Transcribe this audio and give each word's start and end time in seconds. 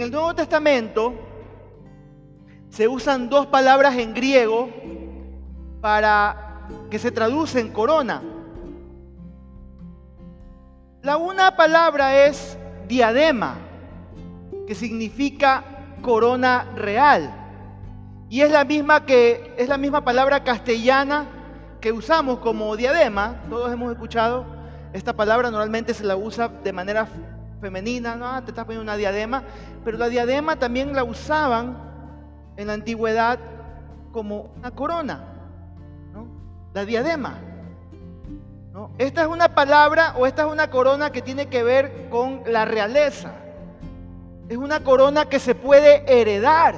En 0.00 0.04
el 0.04 0.12
Nuevo 0.12 0.34
Testamento 0.34 1.12
se 2.70 2.88
usan 2.88 3.28
dos 3.28 3.48
palabras 3.48 3.98
en 3.98 4.14
griego 4.14 4.70
para 5.82 6.68
que 6.90 6.98
se 6.98 7.12
traducen 7.12 7.70
corona. 7.70 8.22
La 11.02 11.18
una 11.18 11.54
palabra 11.54 12.24
es 12.24 12.56
diadema, 12.88 13.58
que 14.66 14.74
significa 14.74 15.64
corona 16.00 16.64
real. 16.76 17.34
Y 18.30 18.40
es 18.40 18.50
la 18.50 18.64
misma 18.64 19.04
que 19.04 19.52
es 19.58 19.68
la 19.68 19.76
misma 19.76 20.02
palabra 20.02 20.42
castellana 20.42 21.26
que 21.78 21.92
usamos 21.92 22.38
como 22.38 22.74
diadema. 22.74 23.42
Todos 23.50 23.70
hemos 23.70 23.92
escuchado 23.92 24.46
esta 24.94 25.12
palabra, 25.12 25.50
normalmente 25.50 25.92
se 25.92 26.04
la 26.04 26.16
usa 26.16 26.48
de 26.48 26.72
manera 26.72 27.06
femenina, 27.60 28.16
no, 28.16 28.42
te 28.42 28.50
estás 28.50 28.64
poniendo 28.64 28.82
una 28.82 28.96
diadema, 28.96 29.42
pero 29.84 29.98
la 29.98 30.08
diadema 30.08 30.56
también 30.56 30.94
la 30.94 31.04
usaban 31.04 31.76
en 32.56 32.66
la 32.66 32.72
antigüedad 32.72 33.38
como 34.12 34.52
una 34.56 34.70
corona. 34.70 35.24
La 36.72 36.84
diadema. 36.84 37.38
¿no? 38.72 38.92
Esta 38.98 39.22
es 39.22 39.28
una 39.28 39.54
palabra 39.54 40.14
o 40.16 40.26
esta 40.26 40.42
es 40.42 40.52
una 40.52 40.70
corona 40.70 41.10
que 41.10 41.20
tiene 41.20 41.48
que 41.48 41.62
ver 41.62 42.08
con 42.10 42.42
la 42.46 42.64
realeza. 42.64 43.32
Es 44.48 44.56
una 44.56 44.82
corona 44.82 45.26
que 45.26 45.38
se 45.38 45.54
puede 45.54 46.04
heredar. 46.06 46.76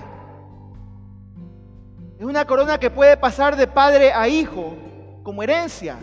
Es 2.18 2.24
una 2.24 2.46
corona 2.46 2.78
que 2.78 2.90
puede 2.90 3.16
pasar 3.16 3.56
de 3.56 3.66
padre 3.66 4.12
a 4.12 4.28
hijo 4.28 4.76
como 5.22 5.42
herencia. 5.42 5.96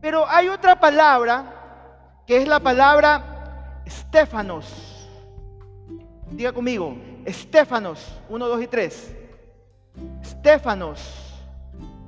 Pero 0.00 0.28
hay 0.28 0.48
otra 0.48 0.80
palabra 0.80 1.44
que 2.26 2.38
es 2.38 2.48
la 2.48 2.60
palabra 2.60 3.31
Estefanos. 3.84 5.08
Diga 6.30 6.52
conmigo, 6.52 6.96
Estefanos, 7.24 8.20
1, 8.28 8.48
2 8.48 8.62
y 8.62 8.66
3. 8.66 9.16
Estefanos. 10.22 11.00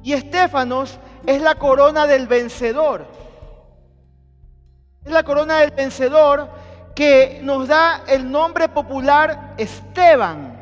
Y 0.03 0.13
Estefanos 0.13 0.99
es 1.27 1.41
la 1.41 1.55
corona 1.55 2.07
del 2.07 2.27
vencedor. 2.27 3.07
Es 5.05 5.13
la 5.13 5.23
corona 5.23 5.59
del 5.59 5.71
vencedor 5.71 6.49
que 6.95 7.41
nos 7.43 7.69
da 7.69 8.05
el 8.07 8.31
nombre 8.31 8.69
popular 8.69 9.55
Esteban, 9.59 10.61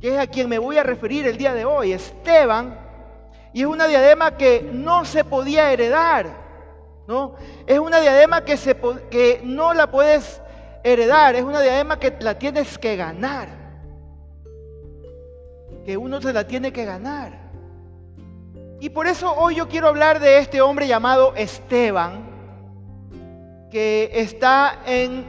que 0.00 0.14
es 0.14 0.18
a 0.18 0.26
quien 0.26 0.48
me 0.48 0.58
voy 0.58 0.78
a 0.78 0.82
referir 0.82 1.26
el 1.26 1.36
día 1.38 1.54
de 1.54 1.64
hoy. 1.64 1.92
Esteban, 1.92 2.78
y 3.52 3.62
es 3.62 3.66
una 3.66 3.86
diadema 3.86 4.36
que 4.36 4.68
no 4.72 5.04
se 5.04 5.24
podía 5.24 5.72
heredar, 5.72 6.47
¿no? 7.08 7.36
Es 7.66 7.78
una 7.78 8.00
diadema 8.00 8.44
que, 8.44 8.58
se, 8.58 8.76
que 9.10 9.40
no 9.42 9.72
la 9.72 9.90
puedes 9.90 10.42
heredar, 10.84 11.34
es 11.34 11.42
una 11.42 11.62
diadema 11.62 11.98
que 11.98 12.14
la 12.20 12.38
tienes 12.38 12.76
que 12.76 12.96
ganar, 12.96 13.48
que 15.86 15.96
uno 15.96 16.20
se 16.20 16.34
la 16.34 16.46
tiene 16.46 16.70
que 16.70 16.84
ganar. 16.84 17.48
Y 18.78 18.90
por 18.90 19.06
eso 19.06 19.34
hoy 19.34 19.56
yo 19.56 19.68
quiero 19.68 19.88
hablar 19.88 20.20
de 20.20 20.38
este 20.38 20.60
hombre 20.60 20.86
llamado 20.86 21.34
Esteban, 21.34 22.28
que 23.70 24.10
está 24.12 24.82
en 24.84 25.24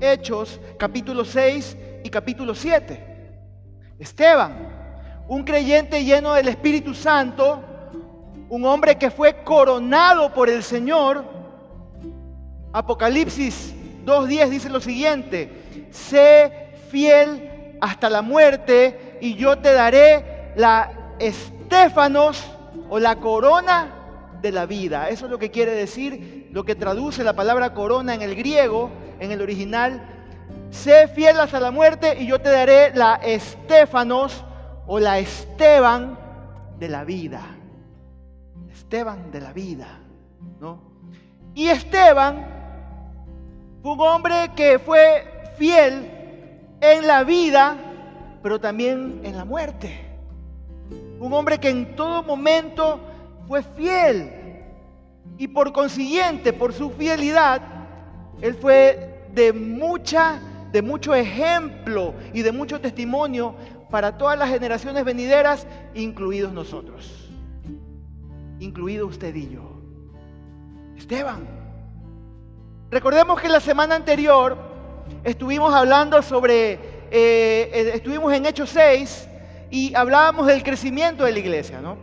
Hechos 0.00 0.60
capítulo 0.76 1.24
6 1.24 1.76
y 2.02 2.10
capítulo 2.10 2.52
7. 2.52 3.30
Esteban, 4.00 5.22
un 5.28 5.44
creyente 5.44 6.02
lleno 6.02 6.34
del 6.34 6.48
Espíritu 6.48 6.94
Santo, 6.94 7.62
un 8.48 8.64
hombre 8.64 8.96
que 8.96 9.10
fue 9.10 9.42
coronado 9.42 10.32
por 10.32 10.48
el 10.48 10.62
Señor. 10.62 11.24
Apocalipsis 12.72 13.74
2.10 14.04 14.48
dice 14.48 14.70
lo 14.70 14.80
siguiente, 14.80 15.88
sé 15.90 16.74
fiel 16.90 17.76
hasta 17.80 18.08
la 18.08 18.22
muerte 18.22 19.18
y 19.20 19.34
yo 19.34 19.58
te 19.58 19.72
daré 19.72 20.52
la 20.56 21.14
estéfanos 21.18 22.44
o 22.88 22.98
la 22.98 23.16
corona 23.16 23.92
de 24.42 24.52
la 24.52 24.66
vida. 24.66 25.08
Eso 25.08 25.24
es 25.24 25.30
lo 25.30 25.38
que 25.38 25.50
quiere 25.50 25.72
decir, 25.72 26.48
lo 26.52 26.64
que 26.64 26.74
traduce 26.74 27.24
la 27.24 27.34
palabra 27.34 27.74
corona 27.74 28.14
en 28.14 28.22
el 28.22 28.36
griego, 28.36 28.90
en 29.18 29.32
el 29.32 29.42
original. 29.42 30.02
Sé 30.70 31.08
fiel 31.08 31.40
hasta 31.40 31.58
la 31.58 31.70
muerte 31.70 32.16
y 32.20 32.26
yo 32.26 32.40
te 32.40 32.50
daré 32.50 32.94
la 32.94 33.16
estéfanos 33.16 34.44
o 34.86 35.00
la 35.00 35.18
Esteban 35.18 36.18
de 36.78 36.88
la 36.88 37.04
vida. 37.04 37.55
Esteban 38.86 39.32
de 39.32 39.40
la 39.40 39.52
vida, 39.52 39.98
¿no? 40.60 40.80
Y 41.56 41.66
Esteban 41.66 42.46
fue 43.82 43.94
un 43.94 44.00
hombre 44.00 44.52
que 44.54 44.78
fue 44.78 45.24
fiel 45.58 46.08
en 46.80 47.04
la 47.04 47.24
vida, 47.24 47.76
pero 48.44 48.60
también 48.60 49.22
en 49.24 49.36
la 49.36 49.44
muerte. 49.44 49.92
Un 51.18 51.32
hombre 51.32 51.58
que 51.58 51.68
en 51.68 51.96
todo 51.96 52.22
momento 52.22 53.00
fue 53.48 53.64
fiel. 53.64 54.62
Y 55.36 55.48
por 55.48 55.72
consiguiente, 55.72 56.52
por 56.52 56.72
su 56.72 56.90
fidelidad, 56.90 57.60
él 58.40 58.54
fue 58.54 59.26
de 59.32 59.52
mucha 59.52 60.40
de 60.70 60.82
mucho 60.82 61.12
ejemplo 61.12 62.14
y 62.32 62.42
de 62.42 62.52
mucho 62.52 62.80
testimonio 62.80 63.56
para 63.90 64.18
todas 64.18 64.38
las 64.38 64.50
generaciones 64.50 65.04
venideras, 65.04 65.66
incluidos 65.94 66.52
nosotros, 66.52 67.25
incluido 68.60 69.06
usted 69.06 69.34
y 69.34 69.50
yo. 69.50 69.80
Esteban, 70.96 71.46
recordemos 72.90 73.40
que 73.40 73.48
la 73.48 73.60
semana 73.60 73.94
anterior 73.94 74.56
estuvimos 75.24 75.74
hablando 75.74 76.22
sobre, 76.22 76.72
eh, 76.72 76.78
eh, 77.10 77.90
estuvimos 77.94 78.32
en 78.32 78.46
Hechos 78.46 78.70
6 78.70 79.28
y 79.70 79.94
hablábamos 79.94 80.46
del 80.46 80.62
crecimiento 80.62 81.24
de 81.24 81.32
la 81.32 81.38
iglesia, 81.38 81.80
¿no? 81.80 81.96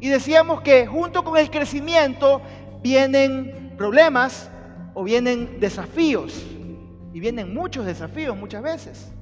Y 0.00 0.08
decíamos 0.08 0.62
que 0.62 0.86
junto 0.86 1.22
con 1.22 1.36
el 1.36 1.50
crecimiento 1.50 2.42
vienen 2.82 3.74
problemas 3.76 4.50
o 4.94 5.04
vienen 5.04 5.60
desafíos. 5.60 6.44
Y 7.12 7.20
vienen 7.20 7.52
muchos 7.52 7.84
desafíos 7.84 8.36
muchas 8.36 8.62
veces. 8.62 9.12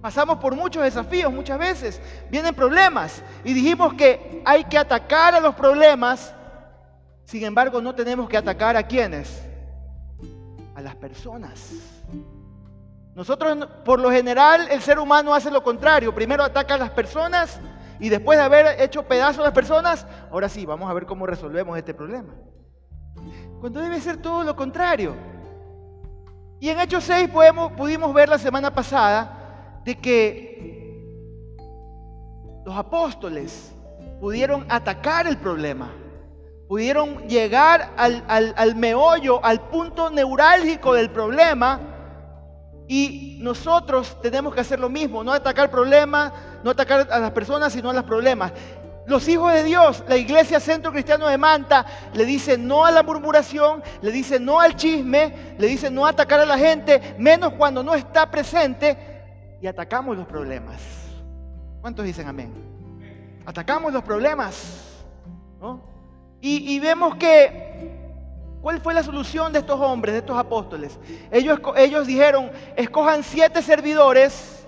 Pasamos 0.00 0.38
por 0.38 0.54
muchos 0.54 0.82
desafíos 0.82 1.32
muchas 1.32 1.58
veces. 1.58 2.00
Vienen 2.30 2.54
problemas. 2.54 3.22
Y 3.44 3.52
dijimos 3.52 3.94
que 3.94 4.42
hay 4.44 4.64
que 4.64 4.78
atacar 4.78 5.34
a 5.34 5.40
los 5.40 5.54
problemas. 5.54 6.34
Sin 7.24 7.44
embargo, 7.44 7.80
no 7.80 7.94
tenemos 7.94 8.28
que 8.28 8.36
atacar 8.36 8.76
a 8.76 8.84
quienes. 8.84 9.44
A 10.76 10.80
las 10.80 10.94
personas. 10.94 11.72
Nosotros, 13.14 13.66
por 13.84 13.98
lo 13.98 14.12
general, 14.12 14.68
el 14.70 14.80
ser 14.80 15.00
humano 15.00 15.34
hace 15.34 15.50
lo 15.50 15.64
contrario. 15.64 16.14
Primero 16.14 16.44
ataca 16.44 16.74
a 16.74 16.78
las 16.78 16.90
personas 16.90 17.60
y 17.98 18.08
después 18.08 18.38
de 18.38 18.44
haber 18.44 18.80
hecho 18.80 19.02
pedazos 19.02 19.40
a 19.40 19.44
las 19.44 19.52
personas, 19.52 20.06
ahora 20.30 20.48
sí, 20.48 20.64
vamos 20.64 20.88
a 20.88 20.94
ver 20.94 21.04
cómo 21.06 21.26
resolvemos 21.26 21.76
este 21.76 21.94
problema. 21.94 22.32
Cuando 23.58 23.80
debe 23.80 24.00
ser 24.00 24.18
todo 24.18 24.44
lo 24.44 24.54
contrario. 24.54 25.16
Y 26.60 26.68
en 26.68 26.78
Hechos 26.78 27.02
6 27.04 27.28
pudimos 27.76 28.14
ver 28.14 28.28
la 28.28 28.38
semana 28.38 28.72
pasada 28.72 29.37
de 29.88 29.94
que 29.94 30.94
los 32.66 32.76
apóstoles 32.76 33.72
pudieron 34.20 34.66
atacar 34.68 35.26
el 35.26 35.38
problema, 35.38 35.90
pudieron 36.68 37.26
llegar 37.26 37.94
al, 37.96 38.22
al 38.28 38.74
meollo, 38.74 39.42
al 39.42 39.62
punto 39.70 40.10
neurálgico 40.10 40.92
del 40.92 41.08
problema. 41.08 41.80
Y 42.86 43.38
nosotros 43.40 44.18
tenemos 44.20 44.54
que 44.54 44.60
hacer 44.60 44.78
lo 44.78 44.90
mismo, 44.90 45.24
no 45.24 45.32
atacar 45.32 45.64
el 45.64 45.70
problema, 45.70 46.34
no 46.62 46.72
atacar 46.72 47.08
a 47.10 47.18
las 47.18 47.30
personas, 47.30 47.72
sino 47.72 47.88
a 47.88 47.94
los 47.94 48.04
problemas. 48.04 48.52
Los 49.06 49.26
hijos 49.26 49.54
de 49.54 49.64
Dios, 49.64 50.04
la 50.06 50.18
iglesia 50.18 50.60
Centro 50.60 50.92
Cristiano 50.92 51.28
de 51.28 51.38
Manta, 51.38 51.86
le 52.12 52.26
dice 52.26 52.58
no 52.58 52.84
a 52.84 52.90
la 52.90 53.02
murmuración, 53.02 53.82
le 54.02 54.12
dice 54.12 54.38
no 54.38 54.60
al 54.60 54.76
chisme, 54.76 55.54
le 55.56 55.66
dice 55.66 55.90
no 55.90 56.06
atacar 56.06 56.40
a 56.40 56.44
la 56.44 56.58
gente, 56.58 57.14
menos 57.18 57.54
cuando 57.54 57.82
no 57.82 57.94
está 57.94 58.30
presente, 58.30 59.07
y 59.60 59.66
atacamos 59.66 60.16
los 60.16 60.26
problemas. 60.26 60.80
¿Cuántos 61.80 62.04
dicen 62.04 62.28
amén? 62.28 62.52
Atacamos 63.46 63.92
los 63.92 64.02
problemas. 64.02 64.84
Y, 66.40 66.74
y, 66.74 66.78
vemos 66.78 67.16
que, 67.16 67.90
¿cuál 68.60 68.80
fue 68.80 68.94
la 68.94 69.02
solución 69.02 69.52
de 69.52 69.58
estos 69.58 69.80
hombres, 69.80 70.12
de 70.12 70.20
estos 70.20 70.38
apóstoles? 70.38 70.98
Ellos, 71.32 71.58
ellos 71.76 72.06
dijeron, 72.06 72.50
escojan 72.76 73.24
siete 73.24 73.60
servidores 73.62 74.58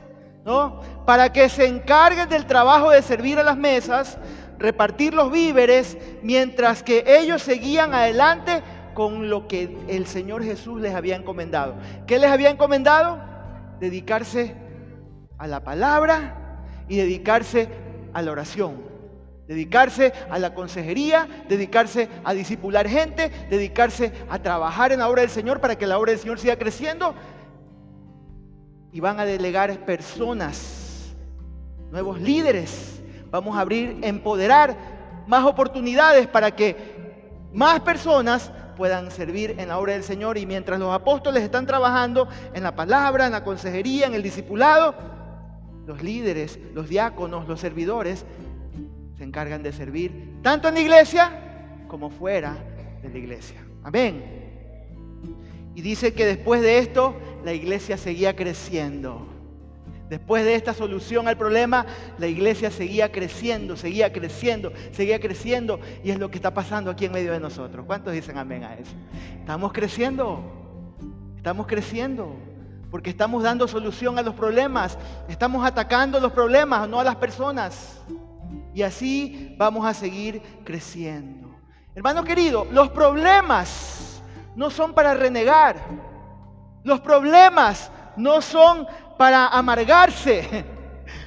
¿no? 0.44 0.80
Para 1.04 1.32
que 1.32 1.48
se 1.48 1.66
encarguen 1.66 2.28
del 2.28 2.46
trabajo 2.46 2.90
de 2.90 3.02
servir 3.02 3.38
a 3.38 3.42
las 3.42 3.56
mesas, 3.56 4.18
repartir 4.58 5.14
los 5.14 5.30
víveres, 5.30 5.96
mientras 6.22 6.82
que 6.82 7.04
ellos 7.06 7.42
seguían 7.42 7.94
adelante 7.94 8.62
con 8.94 9.30
lo 9.30 9.46
que 9.48 9.78
el 9.88 10.06
Señor 10.06 10.42
Jesús 10.42 10.80
les 10.80 10.94
había 10.94 11.16
encomendado. 11.16 11.74
¿Qué 12.06 12.18
les 12.18 12.30
había 12.30 12.50
encomendado? 12.50 13.18
Dedicarse 13.78 14.54
a 15.40 15.46
la 15.46 15.64
palabra 15.64 16.62
y 16.86 16.98
dedicarse 16.98 17.68
a 18.12 18.20
la 18.20 18.30
oración. 18.30 18.90
Dedicarse 19.48 20.12
a 20.30 20.38
la 20.38 20.54
consejería, 20.54 21.26
dedicarse 21.48 22.08
a 22.22 22.34
disipular 22.34 22.86
gente, 22.86 23.30
dedicarse 23.48 24.12
a 24.28 24.38
trabajar 24.38 24.92
en 24.92 25.00
la 25.00 25.08
obra 25.08 25.22
del 25.22 25.30
Señor 25.30 25.60
para 25.60 25.76
que 25.76 25.86
la 25.86 25.98
obra 25.98 26.12
del 26.12 26.20
Señor 26.20 26.38
siga 26.38 26.56
creciendo 26.56 27.14
y 28.92 29.00
van 29.00 29.18
a 29.18 29.24
delegar 29.24 29.84
personas, 29.86 31.16
nuevos 31.90 32.20
líderes. 32.20 33.02
Vamos 33.30 33.56
a 33.56 33.62
abrir, 33.62 33.98
empoderar 34.02 34.76
más 35.26 35.44
oportunidades 35.46 36.28
para 36.28 36.54
que 36.54 36.76
más 37.52 37.80
personas 37.80 38.52
puedan 38.76 39.10
servir 39.10 39.56
en 39.58 39.68
la 39.68 39.78
obra 39.78 39.94
del 39.94 40.04
Señor 40.04 40.36
y 40.36 40.46
mientras 40.46 40.78
los 40.78 40.94
apóstoles 40.94 41.42
están 41.42 41.66
trabajando 41.66 42.28
en 42.52 42.62
la 42.62 42.76
palabra, 42.76 43.26
en 43.26 43.32
la 43.32 43.42
consejería, 43.42 44.06
en 44.06 44.14
el 44.14 44.22
discipulado, 44.22 44.94
los 45.90 46.04
líderes, 46.04 46.56
los 46.72 46.88
diáconos, 46.88 47.48
los 47.48 47.58
servidores 47.58 48.24
se 49.18 49.24
encargan 49.24 49.60
de 49.64 49.72
servir 49.72 50.38
tanto 50.40 50.68
en 50.68 50.74
la 50.74 50.80
iglesia 50.80 51.32
como 51.88 52.10
fuera 52.10 52.56
de 53.02 53.08
la 53.08 53.18
iglesia. 53.18 53.60
Amén. 53.82 54.22
Y 55.74 55.82
dice 55.82 56.14
que 56.14 56.24
después 56.24 56.62
de 56.62 56.78
esto 56.78 57.16
la 57.44 57.52
iglesia 57.52 57.96
seguía 57.96 58.36
creciendo. 58.36 59.26
Después 60.08 60.44
de 60.44 60.54
esta 60.54 60.74
solución 60.74 61.26
al 61.26 61.36
problema, 61.36 61.86
la 62.18 62.28
iglesia 62.28 62.70
seguía 62.70 63.10
creciendo, 63.10 63.76
seguía 63.76 64.12
creciendo, 64.12 64.72
seguía 64.92 65.18
creciendo. 65.18 65.80
Y 66.04 66.12
es 66.12 66.20
lo 66.20 66.30
que 66.30 66.36
está 66.38 66.54
pasando 66.54 66.92
aquí 66.92 67.06
en 67.06 67.12
medio 67.12 67.32
de 67.32 67.40
nosotros. 67.40 67.84
¿Cuántos 67.84 68.12
dicen 68.12 68.38
amén 68.38 68.62
a 68.62 68.74
eso? 68.74 68.92
Estamos 69.40 69.72
creciendo, 69.72 70.40
estamos 71.36 71.66
creciendo. 71.66 72.49
Porque 72.90 73.10
estamos 73.10 73.42
dando 73.42 73.68
solución 73.68 74.18
a 74.18 74.22
los 74.22 74.34
problemas. 74.34 74.98
Estamos 75.28 75.64
atacando 75.64 76.18
los 76.18 76.32
problemas, 76.32 76.88
no 76.88 77.00
a 77.00 77.04
las 77.04 77.16
personas. 77.16 78.00
Y 78.74 78.82
así 78.82 79.54
vamos 79.58 79.86
a 79.86 79.94
seguir 79.94 80.42
creciendo. 80.64 81.48
Hermano 81.94 82.24
querido, 82.24 82.66
los 82.70 82.90
problemas 82.90 84.22
no 84.56 84.70
son 84.70 84.92
para 84.92 85.14
renegar. 85.14 85.76
Los 86.82 87.00
problemas 87.00 87.90
no 88.16 88.40
son 88.40 88.86
para 89.18 89.48
amargarse. 89.48 90.64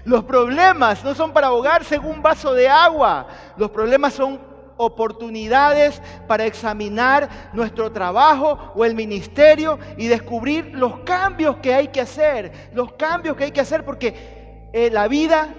Los 0.05 0.23
problemas 0.23 1.03
no 1.03 1.13
son 1.13 1.31
para 1.31 1.47
ahogarse 1.47 1.95
en 1.95 2.05
un 2.05 2.21
vaso 2.21 2.53
de 2.53 2.67
agua. 2.67 3.27
Los 3.57 3.69
problemas 3.69 4.13
son 4.13 4.39
oportunidades 4.77 6.01
para 6.27 6.45
examinar 6.45 7.29
nuestro 7.53 7.91
trabajo 7.91 8.71
o 8.75 8.85
el 8.85 8.95
ministerio 8.95 9.79
y 9.97 10.07
descubrir 10.07 10.71
los 10.73 10.99
cambios 10.99 11.57
que 11.57 11.73
hay 11.73 11.89
que 11.89 12.01
hacer. 12.01 12.51
Los 12.73 12.93
cambios 12.93 13.35
que 13.37 13.45
hay 13.45 13.51
que 13.51 13.61
hacer 13.61 13.85
porque 13.85 14.69
eh, 14.73 14.89
la 14.91 15.07
vida, 15.07 15.53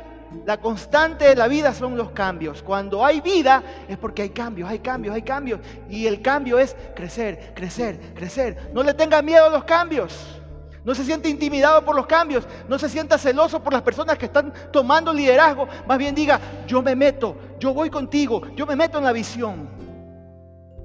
la 0.45 0.61
constante 0.61 1.27
de 1.27 1.37
la 1.37 1.49
vida 1.49 1.73
son 1.75 1.97
los 1.97 2.11
cambios. 2.11 2.63
Cuando 2.63 3.05
hay 3.05 3.21
vida 3.21 3.63
es 3.89 3.97
porque 3.99 4.23
hay 4.23 4.31
cambios, 4.31 4.69
hay 4.69 4.81
cambios, 4.81 5.15
hay 5.15 5.23
cambios. 5.23 5.61
Y 5.89 6.07
el 6.07 6.23
cambio 6.23 6.59
es 6.59 6.77
crecer, 6.95 7.53
crecer, 7.55 7.99
crecer. 8.15 8.71
No 8.75 8.83
le 8.83 8.95
tenga 8.95 9.23
miedo 9.23 9.47
a 9.47 9.51
los 9.51 9.65
cambios. 9.65 10.41
No 10.85 10.95
se 10.95 11.03
siente 11.03 11.31
intimidado 11.31 11.83
por 11.83 11.97
los 11.97 12.07
cambios, 12.07 12.47
no 12.69 12.79
se 12.79 12.91
sienta 12.91 13.17
celoso 13.17 13.63
por 13.63 13.73
las 13.73 13.81
personas 13.81 14.19
que 14.19 14.27
están 14.27 14.53
tomando 14.71 15.15
liderazgo. 15.15 15.67
Más 15.87 15.97
bien 15.97 16.15
diga, 16.15 16.39
yo 16.67 16.83
me 16.83 16.95
meto, 16.95 17.37
yo 17.65 17.73
voy 17.73 17.89
contigo, 17.89 18.43
yo 18.55 18.67
me 18.67 18.77
meto 18.77 18.99
en 18.99 19.05
la 19.05 19.13
visión. 19.13 19.71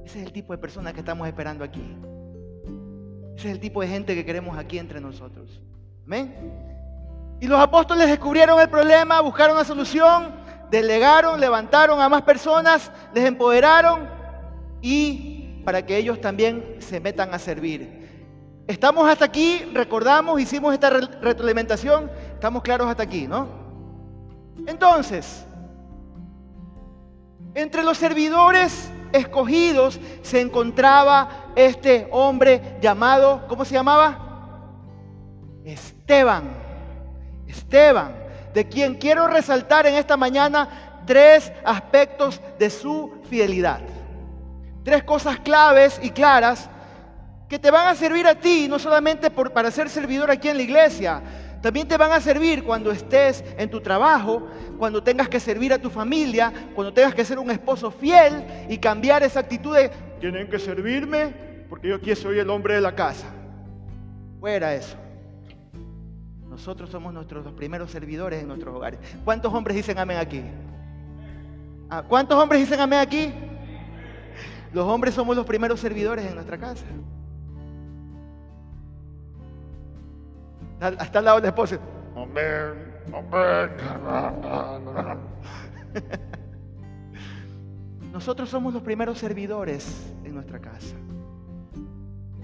Ese 0.06 0.22
es 0.22 0.26
el 0.28 0.32
tipo 0.32 0.54
de 0.54 0.60
personas 0.60 0.94
que 0.94 1.02
estamos 1.02 1.28
esperando 1.28 1.66
aquí. 1.66 1.84
Ese 3.36 3.50
es 3.50 3.54
el 3.54 3.60
tipo 3.60 3.82
de 3.82 3.90
gente 3.90 4.16
que 4.16 4.24
queremos 4.24 4.58
aquí 4.58 4.80
entre 4.80 5.02
nosotros. 5.02 5.62
Amén. 6.06 6.34
Y 7.42 7.48
los 7.48 7.60
apóstoles 7.60 8.08
descubrieron 8.08 8.62
el 8.62 8.70
problema, 8.70 9.20
buscaron 9.20 9.58
la 9.58 9.66
solución, 9.66 10.34
delegaron, 10.72 11.42
levantaron 11.42 12.00
a 12.00 12.08
más 12.08 12.22
personas, 12.22 12.90
les 13.14 13.26
empoderaron 13.26 14.08
y 14.82 15.62
para 15.66 15.86
que 15.86 15.98
ellos 15.98 16.22
también 16.22 16.78
se 16.80 17.02
metan 17.02 17.34
a 17.34 17.40
servir. 17.40 18.64
Estamos 18.68 19.06
hasta 19.06 19.26
aquí, 19.26 19.70
recordamos, 19.74 20.40
hicimos 20.40 20.74
esta 20.74 20.90
retroalimentación, 20.90 22.10
estamos 22.36 22.64
claros 22.64 22.88
hasta 22.88 23.04
aquí, 23.04 23.28
¿no? 23.28 23.50
Entonces, 24.66 25.46
entre 27.56 27.84
los 27.84 27.98
servidores 27.98 28.92
escogidos 29.12 30.00
se 30.22 30.42
encontraba 30.42 31.52
este 31.56 32.08
hombre 32.12 32.78
llamado, 32.82 33.46
¿cómo 33.48 33.66
se 33.66 33.74
llamaba? 33.74 34.26
Esteban. 35.66 36.44
Esteban, 37.48 38.16
de 38.54 38.68
quien 38.68 38.96
quiero 38.96 39.28
resaltar 39.28 39.88
en 39.88 39.96
esta 39.96 40.16
mañana 40.16 41.02
tres 41.06 41.52
aspectos 41.66 42.40
de 42.60 42.70
su 42.70 43.12
fidelidad. 43.30 43.80
Tres 44.84 45.04
cosas 45.04 45.40
claves 45.40 46.00
y 46.04 46.12
claras 46.12 46.70
que 47.48 47.58
te 47.58 47.72
van 47.72 47.88
a 47.88 47.96
servir 47.96 48.28
a 48.28 48.36
ti, 48.36 48.68
no 48.70 48.78
solamente 48.78 49.32
para 49.32 49.72
ser 49.72 49.90
servidor 49.90 50.30
aquí 50.30 50.50
en 50.50 50.58
la 50.58 50.64
iglesia, 50.64 51.22
también 51.62 51.88
te 51.88 51.98
van 51.98 52.12
a 52.12 52.22
servir 52.22 52.64
cuando 52.64 52.92
estés 52.92 53.44
en 53.58 53.70
tu 53.70 53.82
trabajo, 53.82 54.48
cuando 54.78 55.04
tengas 55.04 55.28
que 55.28 55.40
servir 55.40 55.74
a 55.74 55.80
tu 55.80 55.90
familia, 55.90 56.54
cuando 56.76 56.94
tengas 56.94 57.14
que 57.14 57.26
ser 57.26 57.40
un 57.40 57.52
esposo 57.52 57.92
fiel 57.92 58.46
y 58.70 58.78
cambiar 58.78 59.24
esa 59.24 59.42
actitud 59.42 59.76
de, 59.76 59.92
tienen 60.20 60.50
que 60.50 60.60
servirme 60.60 61.34
porque 61.70 61.90
yo 61.90 61.96
aquí 61.96 62.16
soy 62.16 62.40
el 62.40 62.50
hombre 62.50 62.76
de 62.76 62.82
la 62.82 62.96
casa. 62.96 63.28
Fuera 64.40 64.74
eso. 64.74 64.98
Nosotros 66.50 66.90
somos 66.90 67.14
nuestros 67.14 67.46
primeros 67.54 67.92
servidores 67.92 68.42
en 68.42 68.48
nuestros 68.48 68.76
hogares. 68.76 69.00
¿Cuántos 69.24 69.54
hombres 69.54 69.78
dicen 69.78 69.98
amén 70.00 70.18
aquí? 70.18 70.42
Ah, 71.90 72.04
¿Cuántos 72.08 72.38
hombres 72.42 72.62
dicen 72.62 72.80
amén 72.80 73.00
aquí? 73.00 73.32
Los 74.74 74.86
hombres 74.86 75.14
somos 75.14 75.36
los 75.36 75.46
primeros 75.46 75.80
servidores 75.80 76.26
en 76.26 76.36
nuestra 76.36 76.58
casa. 76.58 76.86
Hasta 80.80 81.20
al 81.20 81.26
lado 81.26 81.38
de 81.38 81.44
la 81.44 81.50
esposa. 81.50 81.78
Nosotros 88.12 88.50
somos 88.50 88.74
los 88.74 88.82
primeros 88.82 89.18
servidores 89.18 90.14
en 90.24 90.34
nuestra 90.34 90.60
casa. 90.60 90.96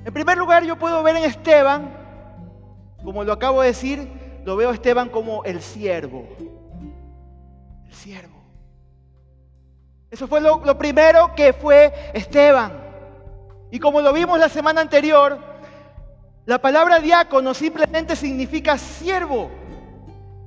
En 0.04 0.14
primer 0.14 0.38
lugar, 0.38 0.64
yo 0.64 0.78
puedo 0.78 1.02
ver 1.02 1.16
en 1.16 1.24
Esteban, 1.24 1.90
como 3.04 3.24
lo 3.24 3.34
acabo 3.34 3.62
de 3.62 3.70
decir, 3.70 4.08
lo 4.46 4.56
veo 4.56 4.70
a 4.70 4.74
Esteban 4.74 5.10
como 5.10 5.44
el 5.44 5.62
siervo. 5.62 6.28
El 7.86 7.94
siervo. 7.94 8.36
Eso 10.12 10.28
fue 10.28 10.42
lo, 10.42 10.64
lo 10.64 10.78
primero 10.78 11.34
que 11.36 11.54
fue 11.54 11.92
Esteban. 12.14 12.72
Y 13.72 13.80
como 13.80 14.02
lo 14.02 14.14
vimos 14.14 14.40
la 14.40 14.50
semana 14.50 14.82
anterior, 14.82 15.40
la 16.46 16.60
palabra 16.60 17.00
diácono 17.00 17.56
simplemente 17.56 18.16
significa 18.16 18.78
siervo. 18.78 19.50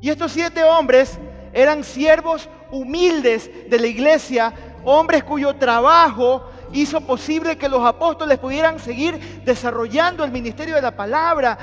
Y 0.00 0.10
estos 0.10 0.30
siete 0.30 0.62
hombres 0.62 1.18
eran 1.52 1.82
siervos 1.82 2.48
humildes 2.70 3.50
de 3.68 3.80
la 3.80 3.86
iglesia, 3.88 4.54
hombres 4.84 5.24
cuyo 5.24 5.56
trabajo 5.56 6.48
hizo 6.72 7.00
posible 7.00 7.58
que 7.58 7.68
los 7.68 7.84
apóstoles 7.84 8.38
pudieran 8.38 8.78
seguir 8.78 9.42
desarrollando 9.44 10.22
el 10.22 10.30
ministerio 10.30 10.76
de 10.76 10.82
la 10.82 10.94
palabra, 10.94 11.58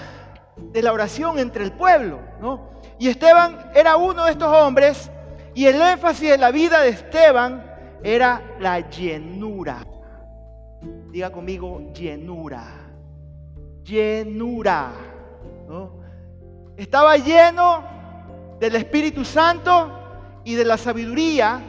de 0.58 0.82
la 0.82 0.92
oración 0.92 1.40
entre 1.40 1.64
el 1.64 1.72
pueblo. 1.72 2.20
Y 3.00 3.08
Esteban 3.08 3.72
era 3.74 3.96
uno 3.96 4.26
de 4.26 4.32
estos 4.32 4.50
hombres 4.50 5.10
y 5.54 5.66
el 5.66 5.82
énfasis 5.82 6.32
de 6.32 6.38
la 6.38 6.52
vida 6.52 6.82
de 6.82 6.90
Esteban 6.90 7.64
era 8.04 8.42
la 8.60 8.82
llenura. 8.90 9.86
Diga 11.12 11.32
conmigo, 11.32 11.94
llenura 11.94 12.85
llenura. 13.86 14.92
Estaba 16.76 17.16
lleno 17.18 17.84
del 18.60 18.76
Espíritu 18.76 19.24
Santo 19.24 20.42
y 20.44 20.56
de 20.56 20.66
la 20.66 20.78
sabiduría, 20.78 21.62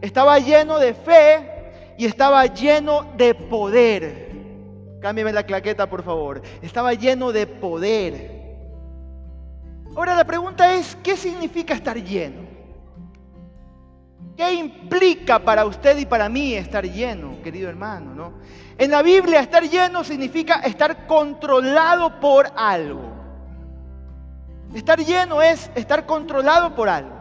estaba 0.00 0.38
lleno 0.38 0.78
de 0.78 0.94
fe 0.94 1.94
y 1.98 2.06
estaba 2.06 2.46
lleno 2.46 3.12
de 3.16 3.34
poder. 3.34 4.28
Cámbiame 5.00 5.32
la 5.32 5.44
claqueta, 5.44 5.88
por 5.88 6.02
favor. 6.02 6.42
Estaba 6.62 6.94
lleno 6.94 7.32
de 7.32 7.46
poder. 7.46 8.38
Ahora 9.94 10.14
la 10.14 10.24
pregunta 10.24 10.74
es, 10.74 10.96
¿qué 11.02 11.16
significa 11.16 11.74
estar 11.74 11.96
lleno? 11.96 12.47
¿Qué 14.38 14.52
implica 14.52 15.40
para 15.40 15.66
usted 15.66 15.98
y 15.98 16.06
para 16.06 16.28
mí 16.28 16.54
estar 16.54 16.84
lleno, 16.84 17.42
querido 17.42 17.68
hermano? 17.68 18.14
¿no? 18.14 18.34
En 18.78 18.92
la 18.92 19.02
Biblia 19.02 19.40
estar 19.40 19.64
lleno 19.64 20.04
significa 20.04 20.60
estar 20.60 21.08
controlado 21.08 22.20
por 22.20 22.46
algo. 22.54 23.02
Estar 24.72 25.00
lleno 25.00 25.42
es 25.42 25.68
estar 25.74 26.06
controlado 26.06 26.72
por 26.76 26.88
algo. 26.88 27.16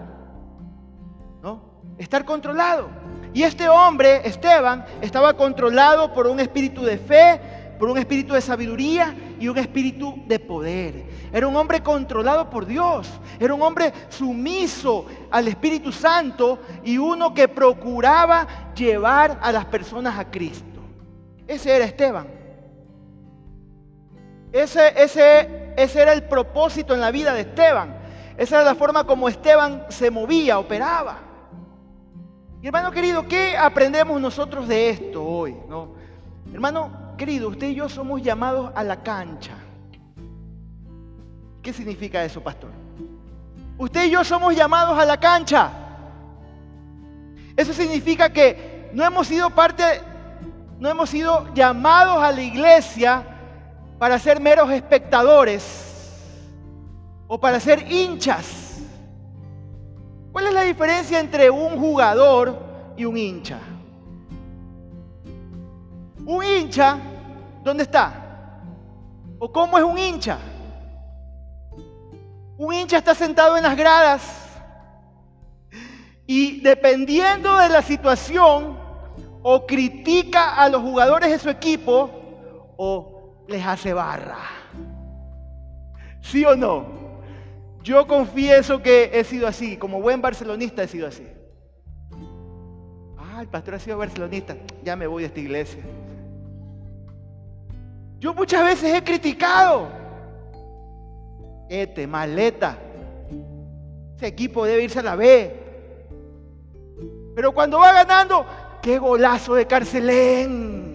¿No? 1.41 1.63
Estar 1.97 2.23
controlado. 2.23 2.87
Y 3.33 3.41
este 3.41 3.67
hombre, 3.67 4.21
Esteban, 4.23 4.85
estaba 5.01 5.33
controlado 5.33 6.13
por 6.13 6.27
un 6.27 6.39
espíritu 6.39 6.83
de 6.83 6.99
fe, 6.99 7.41
por 7.79 7.89
un 7.89 7.97
espíritu 7.97 8.35
de 8.35 8.41
sabiduría 8.41 9.15
y 9.39 9.47
un 9.47 9.57
espíritu 9.57 10.23
de 10.27 10.39
poder. 10.39 11.05
Era 11.31 11.47
un 11.47 11.55
hombre 11.55 11.81
controlado 11.81 12.49
por 12.49 12.65
Dios. 12.65 13.09
Era 13.39 13.53
un 13.53 13.61
hombre 13.61 13.93
sumiso 14.09 15.05
al 15.31 15.47
Espíritu 15.47 15.91
Santo 15.91 16.59
y 16.83 16.97
uno 16.97 17.33
que 17.33 17.47
procuraba 17.47 18.47
llevar 18.75 19.39
a 19.41 19.51
las 19.51 19.65
personas 19.65 20.17
a 20.17 20.29
Cristo. 20.29 20.81
Ese 21.47 21.75
era 21.75 21.85
Esteban. 21.85 22.27
Ese, 24.51 24.93
ese 25.01 25.67
ese 25.77 26.01
era 26.01 26.11
el 26.11 26.23
propósito 26.23 26.95
en 26.95 27.01
la 27.01 27.11
vida 27.11 27.33
de 27.33 27.41
Esteban. 27.41 27.95
Esa 28.35 28.55
era 28.55 28.65
la 28.65 28.75
forma 28.75 29.03
como 29.03 29.29
Esteban 29.29 29.85
se 29.89 30.09
movía, 30.09 30.57
operaba. 30.57 31.19
Hermano 32.63 32.91
querido, 32.91 33.27
¿qué 33.27 33.55
aprendemos 33.55 34.19
nosotros 34.19 34.67
de 34.67 34.89
esto 34.89 35.23
hoy? 35.23 35.55
¿no? 35.69 35.93
Hermano 36.51 37.06
querido, 37.17 37.49
usted 37.49 37.67
y 37.67 37.75
yo 37.75 37.89
somos 37.89 38.21
llamados 38.21 38.71
a 38.75 38.83
la 38.83 39.03
cancha. 39.03 39.53
¿Qué 41.61 41.73
significa 41.73 42.23
eso, 42.23 42.41
pastor? 42.41 42.69
Usted 43.77 44.05
y 44.05 44.11
yo 44.11 44.23
somos 44.23 44.55
llamados 44.55 44.97
a 44.97 45.03
la 45.03 45.19
cancha. 45.19 45.69
Eso 47.57 47.73
significa 47.73 48.31
que 48.31 48.89
no 48.93 49.03
hemos 49.03 49.27
sido 49.27 49.49
parte, 49.49 49.83
no 50.79 50.89
hemos 50.89 51.09
sido 51.09 51.53
llamados 51.53 52.23
a 52.23 52.31
la 52.31 52.41
iglesia 52.41 53.23
para 53.99 54.17
ser 54.19 54.39
meros 54.39 54.69
espectadores 54.71 55.87
o 57.27 57.39
para 57.39 57.59
ser 57.59 57.91
hinchas. 57.91 58.81
¿Cuál 60.31 60.47
es 60.47 60.53
la 60.53 60.61
diferencia 60.61 61.19
entre 61.19 61.49
un 61.49 61.79
jugador 61.79 62.93
y 62.95 63.05
un 63.05 63.17
hincha? 63.17 63.59
Un 66.27 66.43
hincha, 66.43 66.99
¿dónde 67.63 67.83
está? 67.83 68.61
¿O 69.39 69.49
cómo 69.49 69.77
es 69.77 69.83
un 69.85 69.97
hincha? 69.97 70.37
Un 72.57 72.73
hincha 72.73 72.97
está 72.97 73.15
sentado 73.15 73.55
en 73.55 73.63
las 73.63 73.77
gradas 73.77 74.61
y 76.25 76.59
dependiendo 76.59 77.55
de 77.57 77.69
la 77.69 77.81
situación, 77.81 78.77
o 79.41 79.65
critica 79.65 80.55
a 80.55 80.67
los 80.67 80.81
jugadores 80.81 81.31
de 81.31 81.39
su 81.39 81.49
equipo 81.49 82.09
o 82.75 83.45
les 83.47 83.65
hace 83.65 83.93
barra. 83.93 84.39
¿Sí 86.19 86.43
o 86.43 86.57
no? 86.57 87.21
Yo 87.83 88.05
confieso 88.05 88.81
que 88.81 89.11
he 89.13 89.23
sido 89.23 89.47
así, 89.47 89.77
como 89.77 90.01
buen 90.01 90.21
barcelonista 90.21 90.83
he 90.83 90.89
sido 90.89 91.07
así. 91.07 91.25
Ah, 93.17 93.39
el 93.39 93.47
pastor 93.47 93.75
ha 93.75 93.79
sido 93.79 93.97
barcelonista, 93.97 94.57
ya 94.83 94.97
me 94.97 95.07
voy 95.07 95.23
de 95.23 95.27
esta 95.27 95.39
iglesia. 95.39 95.85
Yo 98.19 98.33
muchas 98.33 98.63
veces 98.63 98.93
he 98.93 99.03
criticado. 99.03 99.89
Este, 101.69 102.07
maleta. 102.07 102.77
Ese 104.15 104.27
equipo 104.27 104.65
debe 104.65 104.83
irse 104.83 104.99
a 104.99 105.03
la 105.03 105.15
B. 105.15 105.67
Pero 107.35 107.53
cuando 107.53 107.79
va 107.79 107.93
ganando, 107.93 108.45
qué 108.81 108.97
golazo 108.97 109.53
de 109.53 109.67
Carcelén. 109.67 110.87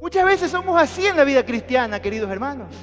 Muchas 0.00 0.24
veces 0.24 0.50
somos 0.50 0.80
así 0.80 1.06
en 1.06 1.16
la 1.16 1.24
vida 1.24 1.44
cristiana, 1.44 2.00
queridos 2.00 2.30
hermanos. 2.30 2.74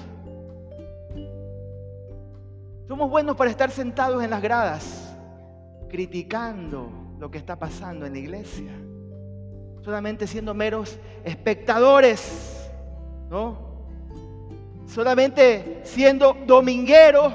Somos 2.87 3.09
buenos 3.09 3.35
para 3.35 3.49
estar 3.49 3.71
sentados 3.71 4.23
en 4.23 4.29
las 4.29 4.41
gradas, 4.41 5.13
criticando 5.89 6.89
lo 7.19 7.31
que 7.31 7.39
está 7.39 7.57
pasando 7.57 8.05
en 8.05 8.13
la 8.13 8.19
iglesia. 8.19 8.71
Solamente 9.87 10.27
siendo 10.27 10.53
meros 10.53 10.99
espectadores, 11.23 12.69
¿no? 13.29 13.57
Solamente 14.85 15.79
siendo 15.85 16.35
domingueros 16.45 17.31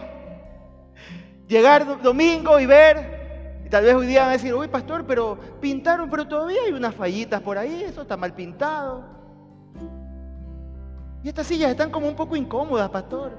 llegar 1.49 2.03
domingo 2.03 2.61
y 2.61 2.67
ver, 2.67 3.63
y 3.65 3.71
tal 3.71 3.85
vez 3.85 3.95
hoy 3.95 4.07
día 4.07 4.21
van 4.21 4.29
a 4.29 4.33
decir, 4.33 4.53
uy 4.53 4.69
pastor, 4.69 5.07
pero 5.07 5.39
pintaron, 5.63 6.11
pero 6.11 6.29
todavía 6.29 6.59
hay 6.67 6.75
unas 6.75 6.95
fallitas 6.95 7.41
por 7.41 7.57
ahí, 7.57 7.85
eso 7.85 8.03
está 8.03 8.19
mal 8.19 8.35
pintado. 8.35 9.03
Y 11.25 11.29
estas 11.31 11.47
sillas 11.47 11.71
están 11.71 11.91
como 11.91 12.07
un 12.07 12.17
poco 12.17 12.37
incómodas, 12.37 12.91
pastor. 12.91 13.33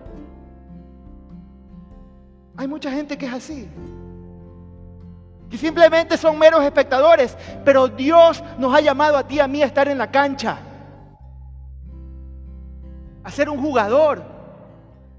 Hay 2.57 2.67
mucha 2.67 2.89
gente 2.89 3.15
que 3.15 3.27
es 3.27 3.33
así. 3.33 3.69
Que 5.53 5.59
simplemente 5.59 6.17
son 6.17 6.39
meros 6.39 6.63
espectadores, 6.63 7.37
pero 7.63 7.87
Dios 7.87 8.43
nos 8.57 8.73
ha 8.73 8.81
llamado 8.81 9.19
a 9.19 9.27
ti 9.27 9.35
y 9.35 9.39
a 9.39 9.47
mí 9.47 9.61
a 9.61 9.67
estar 9.67 9.87
en 9.87 9.99
la 9.99 10.09
cancha. 10.09 10.57
A 13.23 13.29
ser 13.29 13.47
un 13.51 13.61
jugador, 13.61 14.23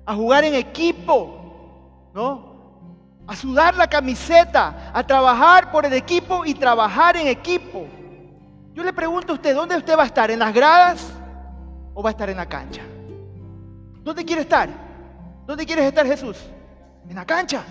a 0.05 0.13
jugar 0.13 0.43
en 0.43 0.57
equipo, 0.57 2.11
¿no? 2.13 3.23
a 3.29 3.37
sudar 3.37 3.77
la 3.77 3.87
camiseta, 3.87 4.91
a 4.93 5.07
trabajar 5.07 5.71
por 5.71 5.87
el 5.87 5.93
equipo 5.93 6.45
y 6.45 6.55
trabajar 6.55 7.17
en 7.17 7.29
equipo. 7.29 7.87
Yo 8.73 8.83
le 8.83 8.93
pregunto 8.93 9.35
a 9.35 9.37
usted, 9.37 9.55
¿dónde 9.55 9.77
usted 9.77 9.97
va 9.97 10.03
a 10.03 10.07
estar? 10.07 10.33
¿En 10.33 10.41
las 10.41 10.53
gradas 10.53 11.13
o 11.95 12.03
va 12.03 12.11
a 12.11 12.11
estar 12.11 12.29
en 12.29 12.39
la 12.39 12.47
cancha? 12.47 12.83
¿Dónde 14.03 14.25
quiere 14.25 14.43
estar? 14.43 14.69
¿Dónde 15.47 15.65
quieres 15.65 15.85
estar 15.85 16.05
Jesús? 16.05 16.45
En 17.09 17.15
la 17.15 17.25
cancha. 17.25 17.63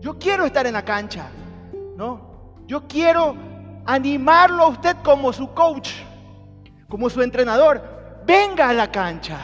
Yo 0.00 0.18
quiero 0.18 0.44
estar 0.46 0.66
en 0.66 0.72
la 0.72 0.84
cancha, 0.84 1.28
¿no? 1.96 2.34
Yo 2.66 2.86
quiero 2.86 3.34
animarlo 3.84 4.64
a 4.64 4.68
usted 4.68 4.96
como 5.02 5.32
su 5.32 5.52
coach, 5.52 5.90
como 6.88 7.10
su 7.10 7.22
entrenador. 7.22 7.82
Venga 8.24 8.70
a 8.70 8.72
la 8.72 8.90
cancha. 8.90 9.38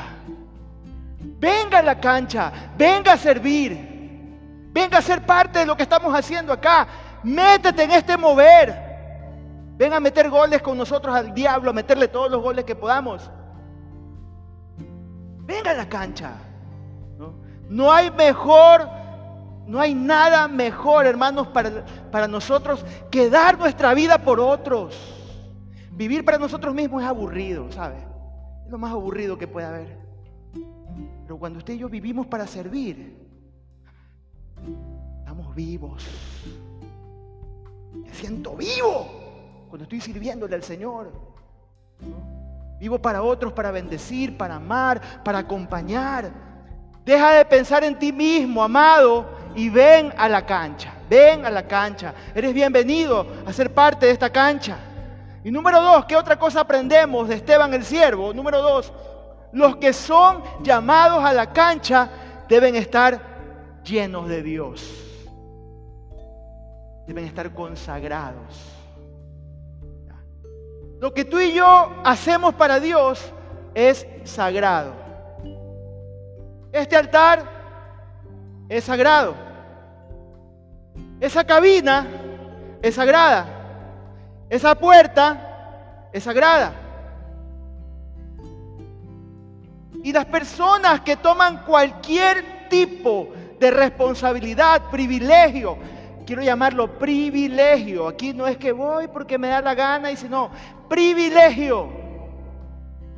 Venga 1.19 1.79
a 1.79 1.83
la 1.83 2.01
cancha. 2.01 2.53
Venga 2.77 3.13
a 3.13 3.17
servir. 3.17 3.89
Venga 4.73 4.99
a 4.99 5.03
ser 5.03 5.27
parte 5.27 5.61
de 5.61 5.67
lo 5.67 5.77
que 5.77 5.83
estamos 5.83 6.15
haciendo 6.15 6.53
acá. 6.53 6.87
Métete 7.23 7.83
en 7.83 7.91
este 7.91 8.17
mover. 8.17 8.91
Venga 9.77 9.97
a 9.97 10.01
meter 10.01 10.29
goles 10.29 10.61
con 10.63 10.77
nosotros 10.77 11.15
al 11.15 11.33
diablo, 11.33 11.71
a 11.71 11.73
meterle 11.73 12.09
todos 12.09 12.31
los 12.31 12.43
goles 12.43 12.65
que 12.65 12.75
podamos. 12.75 13.31
Venga 15.47 15.71
a 15.71 15.75
la 15.75 15.89
cancha. 15.89 16.33
No, 17.69 17.91
hay 17.91 18.11
mejor, 18.11 18.89
no 19.67 19.81
hay 19.81 19.95
nada 19.95 20.49
mejor, 20.49 21.07
hermanos, 21.07 21.49
para, 21.49 21.85
para 22.11 22.27
nosotros 22.27 22.85
que 23.11 23.31
dar 23.31 23.59
nuestra 23.59 23.95
vida 23.95 24.19
por 24.19 24.41
otros. 24.41 24.97
Vivir 25.93 26.25
para 26.25 26.39
nosotros 26.39 26.75
mismos 26.75 27.03
es 27.03 27.09
aburrido, 27.09 27.71
¿sabe? 27.71 27.97
Es 28.65 28.71
lo 28.71 28.79
más 28.79 28.93
aburrido 28.93 29.39
que 29.39 29.47
puede 29.47 29.67
haber. 29.67 29.99
Pero 31.23 31.39
cuando 31.39 31.59
usted 31.59 31.75
y 31.75 31.79
yo 31.79 31.89
vivimos 31.89 32.27
para 32.27 32.47
servir, 32.47 33.21
Estamos 35.19 35.55
vivos. 35.55 36.05
Me 37.95 38.13
siento 38.13 38.57
vivo 38.57 39.07
cuando 39.69 39.85
estoy 39.85 40.01
sirviéndole 40.01 40.55
al 40.55 40.63
Señor. 40.63 41.13
Vivo 42.79 43.01
para 43.01 43.23
otros, 43.23 43.53
para 43.53 43.71
bendecir, 43.71 44.37
para 44.37 44.57
amar, 44.57 45.23
para 45.23 45.39
acompañar. 45.39 46.33
Deja 47.05 47.33
de 47.33 47.45
pensar 47.45 47.85
en 47.85 47.99
ti 47.99 48.13
mismo, 48.13 48.63
amado, 48.63 49.27
y 49.55 49.69
ven 49.69 50.13
a 50.17 50.29
la 50.29 50.45
cancha. 50.45 50.93
Ven 51.09 51.45
a 51.45 51.51
la 51.51 51.67
cancha. 51.67 52.15
Eres 52.35 52.55
bienvenido 52.55 53.27
a 53.47 53.53
ser 53.53 53.73
parte 53.73 54.07
de 54.07 54.13
esta 54.13 54.31
cancha. 54.31 54.79
Y 55.43 55.51
número 55.51 55.81
dos, 55.81 56.05
¿qué 56.05 56.17
otra 56.17 56.39
cosa 56.39 56.61
aprendemos 56.61 57.29
de 57.29 57.37
Esteban 57.37 57.73
el 57.75 57.85
siervo? 57.85 58.33
Número 58.35 58.61
dos, 58.61 58.93
los 59.53 59.77
que 59.77 59.93
son 59.93 60.43
llamados 60.63 61.25
a 61.25 61.33
la 61.33 61.53
cancha 61.53 62.11
deben 62.49 62.77
estar 62.77 63.21
llenos 63.83 64.29
de 64.29 64.43
Dios. 64.43 65.07
Deben 67.07 67.25
estar 67.25 67.53
consagrados. 67.55 68.77
Lo 71.01 71.15
que 71.15 71.25
tú 71.25 71.41
y 71.41 71.55
yo 71.55 71.91
hacemos 72.05 72.55
para 72.55 72.79
Dios 72.79 73.33
es 73.75 74.07
sagrado. 74.25 74.93
Este 76.73 76.95
altar 76.95 77.60
es 78.71 78.85
sagrado. 78.85 79.35
Esa 81.21 81.45
cabina 81.45 82.07
es 82.81 82.95
sagrada. 82.95 83.47
Esa 84.49 84.77
puerta 84.77 86.09
es 86.13 86.23
sagrada. 86.23 86.73
Y 90.03 90.13
las 90.13 90.25
personas 90.25 91.01
que 91.01 91.17
toman 91.17 91.65
cualquier 91.65 92.69
tipo 92.71 93.29
de 93.59 93.71
responsabilidad, 93.73 94.89
privilegio. 94.91 95.77
Quiero 96.25 96.43
llamarlo 96.43 96.97
privilegio. 96.97 98.07
Aquí 98.07 98.33
no 98.33 98.47
es 98.47 98.57
que 98.57 98.71
voy 98.71 99.09
porque 99.09 99.37
me 99.37 99.49
da 99.49 99.61
la 99.61 99.75
gana 99.75 100.13
y 100.13 100.17
si 100.17 100.29
no, 100.29 100.49
privilegio. 100.89 102.00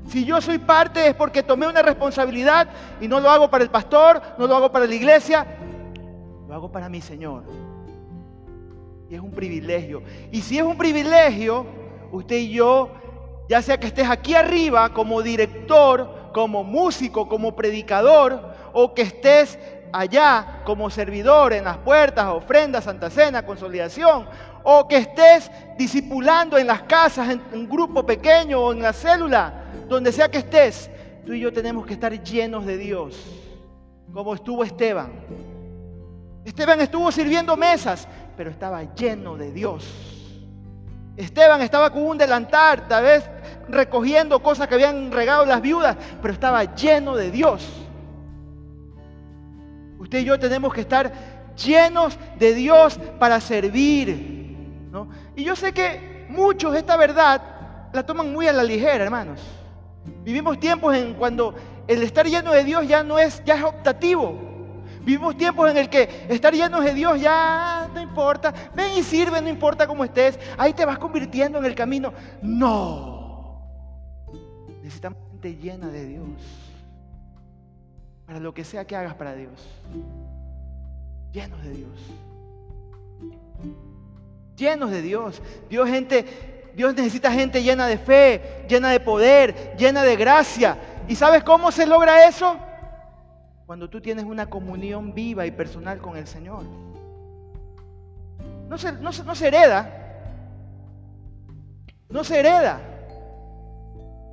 Si 0.08 0.24
yo 0.24 0.40
soy 0.40 0.58
parte 0.58 1.08
es 1.08 1.14
porque 1.14 1.42
tomé 1.42 1.66
una 1.66 1.82
responsabilidad 1.82 2.68
y 3.00 3.08
no 3.08 3.20
lo 3.20 3.30
hago 3.30 3.50
para 3.50 3.64
el 3.64 3.70
pastor, 3.70 4.20
no 4.38 4.46
lo 4.46 4.56
hago 4.56 4.72
para 4.72 4.86
la 4.86 4.94
iglesia, 4.94 5.46
lo 6.48 6.54
hago 6.54 6.70
para 6.70 6.88
mi 6.88 7.00
Señor. 7.00 7.44
Y 9.08 9.14
es 9.14 9.20
un 9.20 9.30
privilegio. 9.30 10.02
Y 10.30 10.40
si 10.40 10.58
es 10.58 10.64
un 10.64 10.76
privilegio, 10.76 11.66
usted 12.10 12.36
y 12.36 12.52
yo, 12.52 12.90
ya 13.48 13.62
sea 13.62 13.78
que 13.78 13.86
estés 13.86 14.08
aquí 14.08 14.34
arriba 14.34 14.92
como 14.92 15.22
director, 15.22 16.30
como 16.32 16.64
músico, 16.64 17.28
como 17.28 17.54
predicador, 17.54 18.54
o 18.72 18.94
que 18.94 19.02
estés 19.02 19.58
allá 19.92 20.62
como 20.64 20.90
servidor 20.90 21.52
en 21.52 21.64
las 21.64 21.78
puertas, 21.78 22.26
ofrendas, 22.26 22.84
santa 22.84 23.10
cena, 23.10 23.44
consolidación, 23.44 24.26
o 24.64 24.86
que 24.88 24.96
estés 24.96 25.50
discipulando 25.76 26.56
en 26.56 26.66
las 26.66 26.82
casas, 26.82 27.28
en 27.30 27.42
un 27.52 27.68
grupo 27.68 28.04
pequeño 28.04 28.60
o 28.60 28.72
en 28.72 28.82
la 28.82 28.92
célula, 28.92 29.64
donde 29.88 30.12
sea 30.12 30.30
que 30.30 30.38
estés, 30.38 30.90
tú 31.26 31.32
y 31.32 31.40
yo 31.40 31.52
tenemos 31.52 31.86
que 31.86 31.94
estar 31.94 32.12
llenos 32.22 32.64
de 32.64 32.76
Dios, 32.76 33.16
como 34.12 34.34
estuvo 34.34 34.64
Esteban. 34.64 35.12
Esteban 36.44 36.80
estuvo 36.80 37.12
sirviendo 37.12 37.56
mesas, 37.56 38.08
pero 38.36 38.50
estaba 38.50 38.82
lleno 38.94 39.36
de 39.36 39.52
Dios. 39.52 40.12
Esteban 41.16 41.60
estaba 41.60 41.90
con 41.90 42.02
un 42.04 42.18
delantar, 42.18 42.88
tal 42.88 43.04
vez 43.04 43.28
recogiendo 43.68 44.42
cosas 44.42 44.66
que 44.66 44.74
habían 44.74 45.12
regado 45.12 45.44
las 45.44 45.60
viudas, 45.60 45.96
pero 46.20 46.32
estaba 46.32 46.74
lleno 46.74 47.14
de 47.14 47.30
Dios. 47.30 47.81
Usted 50.02 50.18
y 50.18 50.24
yo 50.24 50.36
tenemos 50.36 50.74
que 50.74 50.80
estar 50.80 51.12
llenos 51.54 52.18
de 52.36 52.54
Dios 52.54 52.98
para 53.20 53.40
servir. 53.40 54.88
Y 55.36 55.44
yo 55.44 55.54
sé 55.54 55.72
que 55.72 56.26
muchos 56.28 56.74
esta 56.74 56.96
verdad 56.96 57.40
la 57.92 58.04
toman 58.04 58.32
muy 58.32 58.48
a 58.48 58.52
la 58.52 58.64
ligera, 58.64 59.04
hermanos. 59.04 59.40
Vivimos 60.24 60.58
tiempos 60.58 60.96
en 60.96 61.14
cuando 61.14 61.54
el 61.86 62.02
estar 62.02 62.26
lleno 62.26 62.50
de 62.50 62.64
Dios 62.64 62.88
ya 62.88 63.04
no 63.04 63.16
es, 63.16 63.44
ya 63.44 63.54
es 63.54 63.62
optativo. 63.62 64.36
Vivimos 65.02 65.36
tiempos 65.36 65.70
en 65.70 65.76
el 65.76 65.88
que 65.88 66.26
estar 66.28 66.52
llenos 66.52 66.84
de 66.84 66.94
Dios 66.94 67.20
ya 67.20 67.88
no 67.94 68.00
importa. 68.00 68.52
Ven 68.74 68.98
y 68.98 69.04
sirve, 69.04 69.40
no 69.40 69.48
importa 69.48 69.86
cómo 69.86 70.02
estés. 70.02 70.36
Ahí 70.58 70.72
te 70.72 70.84
vas 70.84 70.98
convirtiendo 70.98 71.58
en 71.58 71.64
el 71.64 71.76
camino. 71.76 72.12
No. 72.42 73.68
Necesitamos 74.82 75.20
gente 75.30 75.54
llena 75.54 75.86
de 75.86 76.06
Dios. 76.06 76.61
Para 78.32 78.40
lo 78.40 78.54
que 78.54 78.64
sea 78.64 78.86
que 78.86 78.96
hagas 78.96 79.12
para 79.12 79.34
Dios. 79.34 79.52
Llenos 81.32 81.62
de 81.62 81.70
Dios. 81.70 81.90
Llenos 84.56 84.90
de 84.90 85.02
Dios. 85.02 85.42
Dios, 85.68 85.86
gente, 85.86 86.72
Dios 86.74 86.94
necesita 86.94 87.30
gente 87.30 87.62
llena 87.62 87.86
de 87.86 87.98
fe, 87.98 88.64
llena 88.70 88.88
de 88.88 89.00
poder, 89.00 89.76
llena 89.76 90.02
de 90.02 90.16
gracia. 90.16 90.78
¿Y 91.08 91.14
sabes 91.14 91.44
cómo 91.44 91.70
se 91.70 91.84
logra 91.84 92.26
eso? 92.26 92.56
cuando 93.66 93.90
tú 93.90 94.00
tienes 94.00 94.24
una 94.24 94.48
comunión 94.48 95.12
viva 95.12 95.44
y 95.44 95.50
personal 95.50 95.98
con 95.98 96.16
el 96.16 96.26
Señor. 96.26 96.64
No 98.66 98.78
se, 98.78 98.92
no, 98.92 99.12
se 99.12 99.46
hereda. 99.46 99.90
No 102.08 102.24
se 102.24 102.40
hereda. 102.40 102.80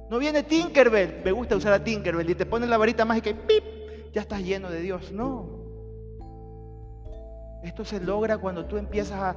No 0.09 0.19
viene 0.19 0.43
Tinkerbell, 0.43 1.21
me 1.25 1.33
gusta 1.33 1.57
usar 1.57 1.73
a 1.73 1.83
Tinkerbell 1.83 2.29
y 2.29 2.35
te 2.35 2.45
pone 2.45 2.65
la 2.65 2.77
varita 2.77 3.03
mágica 3.03 3.29
y 3.29 3.33
¡pip! 3.33 3.78
Ya 4.11 4.21
estás 4.21 4.41
lleno 4.41 4.69
de 4.69 4.81
Dios. 4.81 5.11
No. 5.11 5.59
Esto 7.63 7.83
se 7.83 7.99
logra 7.99 8.37
cuando 8.37 8.65
tú 8.65 8.77
empiezas 8.77 9.21
a 9.21 9.35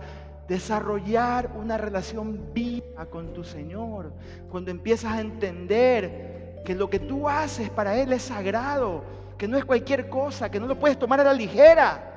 desarrollar 0.49 1.51
una 1.57 1.77
relación 1.79 2.53
viva 2.53 3.07
con 3.07 3.33
tu 3.33 3.45
Señor. 3.45 4.13
Cuando 4.51 4.71
empiezas 4.71 5.13
a 5.13 5.21
entender 5.21 6.63
que 6.65 6.75
lo 6.75 6.89
que 6.89 7.01
tú 7.01 7.29
haces 7.29 7.71
para 7.71 7.97
Él 7.97 8.13
es 8.13 8.23
sagrado 8.23 9.23
que 9.43 9.49
no 9.49 9.59
es 9.59 9.65
cualquier 9.65 10.09
cosa, 10.09 10.53
que 10.53 10.61
no 10.61 10.69
lo 10.69 10.79
puedes 10.79 10.97
tomar 10.97 11.19
a 11.19 11.25
la 11.25 11.33
ligera. 11.33 12.12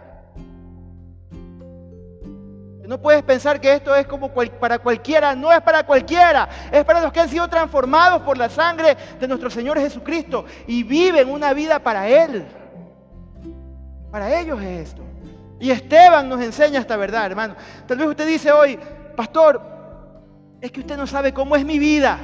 No 2.88 3.01
puedes 3.01 3.24
pensar 3.24 3.60
que 3.60 3.74
esto 3.74 3.96
es 3.96 4.06
como 4.06 4.32
para 4.32 4.80
cualquiera, 4.80 5.36
no 5.36 5.51
es 5.51 5.62
para 5.62 5.86
cualquiera, 5.86 6.48
es 6.72 6.84
para 6.84 7.01
los 7.01 7.12
que 7.12 7.20
han 7.20 7.30
sido 7.30 7.48
transformados 7.48 8.22
por 8.22 8.38
la 8.38 8.50
sangre 8.50 8.96
de 9.20 9.27
nuestro 9.27 9.50
Señor 9.50 9.80
Jesucristo 9.80 10.46
y 10.68 10.84
viven 10.84 11.30
una 11.30 11.54
vida 11.54 11.80
para 11.80 12.08
Él. 12.08 12.46
Para 14.12 14.39
ellos 14.39 14.62
es 14.62 14.89
esto. 14.89 15.01
Y 15.60 15.72
Esteban 15.72 16.30
nos 16.30 16.42
enseña 16.42 16.80
esta 16.80 16.98
verdad, 16.98 17.25
hermano. 17.25 17.56
Tal 17.88 17.98
vez 17.98 18.08
usted 18.08 18.27
dice 18.27 18.51
hoy, 18.51 18.77
pastor, 19.15 19.62
es 20.62 20.72
que 20.72 20.81
usted 20.81 20.98
no 20.98 21.07
sabe 21.07 21.33
cómo 21.33 21.55
es 21.55 21.66
mi 21.66 21.79
vida. 21.79 22.20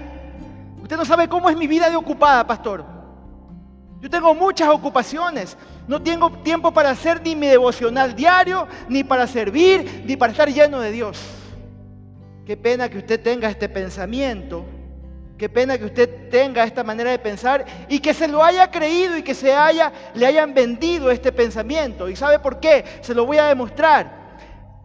Usted 0.81 0.97
no 0.97 1.05
sabe 1.05 1.27
cómo 1.27 1.49
es 1.49 1.57
mi 1.57 1.67
vida 1.67 1.89
de 1.89 1.95
ocupada, 1.95 2.45
pastor. 2.45 2.85
Yo 3.99 4.09
tengo 4.09 4.33
muchas 4.33 4.69
ocupaciones. 4.69 5.57
No 5.91 6.01
tengo 6.01 6.31
tiempo 6.31 6.71
para 6.71 6.91
hacer 6.91 7.21
ni 7.21 7.35
mi 7.35 7.47
devocional 7.47 8.15
diario, 8.15 8.65
ni 8.87 9.03
para 9.03 9.27
servir, 9.27 10.03
ni 10.05 10.15
para 10.15 10.31
estar 10.31 10.47
lleno 10.47 10.79
de 10.79 10.89
Dios. 10.89 11.19
Qué 12.45 12.55
pena 12.55 12.87
que 12.87 12.99
usted 12.99 13.21
tenga 13.21 13.49
este 13.49 13.67
pensamiento. 13.67 14.65
Qué 15.37 15.49
pena 15.49 15.77
que 15.77 15.83
usted 15.83 16.29
tenga 16.29 16.63
esta 16.63 16.85
manera 16.85 17.11
de 17.11 17.19
pensar 17.19 17.65
y 17.89 17.99
que 17.99 18.13
se 18.13 18.29
lo 18.29 18.41
haya 18.41 18.71
creído 18.71 19.17
y 19.17 19.21
que 19.21 19.33
se 19.33 19.53
haya, 19.53 19.91
le 20.13 20.25
hayan 20.25 20.53
vendido 20.53 21.11
este 21.11 21.33
pensamiento. 21.33 22.07
¿Y 22.07 22.15
sabe 22.15 22.39
por 22.39 22.61
qué? 22.61 22.85
Se 23.01 23.13
lo 23.13 23.25
voy 23.25 23.39
a 23.39 23.47
demostrar. 23.47 24.37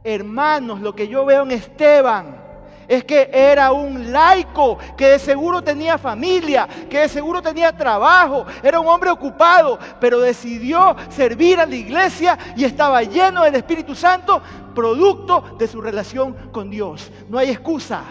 Hermanos, 0.02 0.80
lo 0.80 0.96
que 0.96 1.06
yo 1.06 1.24
veo 1.24 1.44
en 1.44 1.52
Esteban 1.52 2.45
es 2.88 3.04
que 3.04 3.30
era 3.32 3.72
un 3.72 4.12
laico, 4.12 4.78
que 4.96 5.08
de 5.08 5.18
seguro 5.18 5.62
tenía 5.62 5.98
familia, 5.98 6.68
que 6.88 7.00
de 7.00 7.08
seguro 7.08 7.42
tenía 7.42 7.76
trabajo, 7.76 8.46
era 8.62 8.80
un 8.80 8.86
hombre 8.86 9.10
ocupado, 9.10 9.78
pero 10.00 10.20
decidió 10.20 10.96
servir 11.10 11.58
a 11.60 11.66
la 11.66 11.74
iglesia 11.74 12.38
y 12.56 12.64
estaba 12.64 13.02
lleno 13.02 13.44
del 13.44 13.56
Espíritu 13.56 13.94
Santo, 13.94 14.42
producto 14.74 15.56
de 15.58 15.66
su 15.66 15.80
relación 15.80 16.34
con 16.52 16.70
Dios. 16.70 17.10
No 17.28 17.38
hay 17.38 17.50
excusa, 17.50 18.02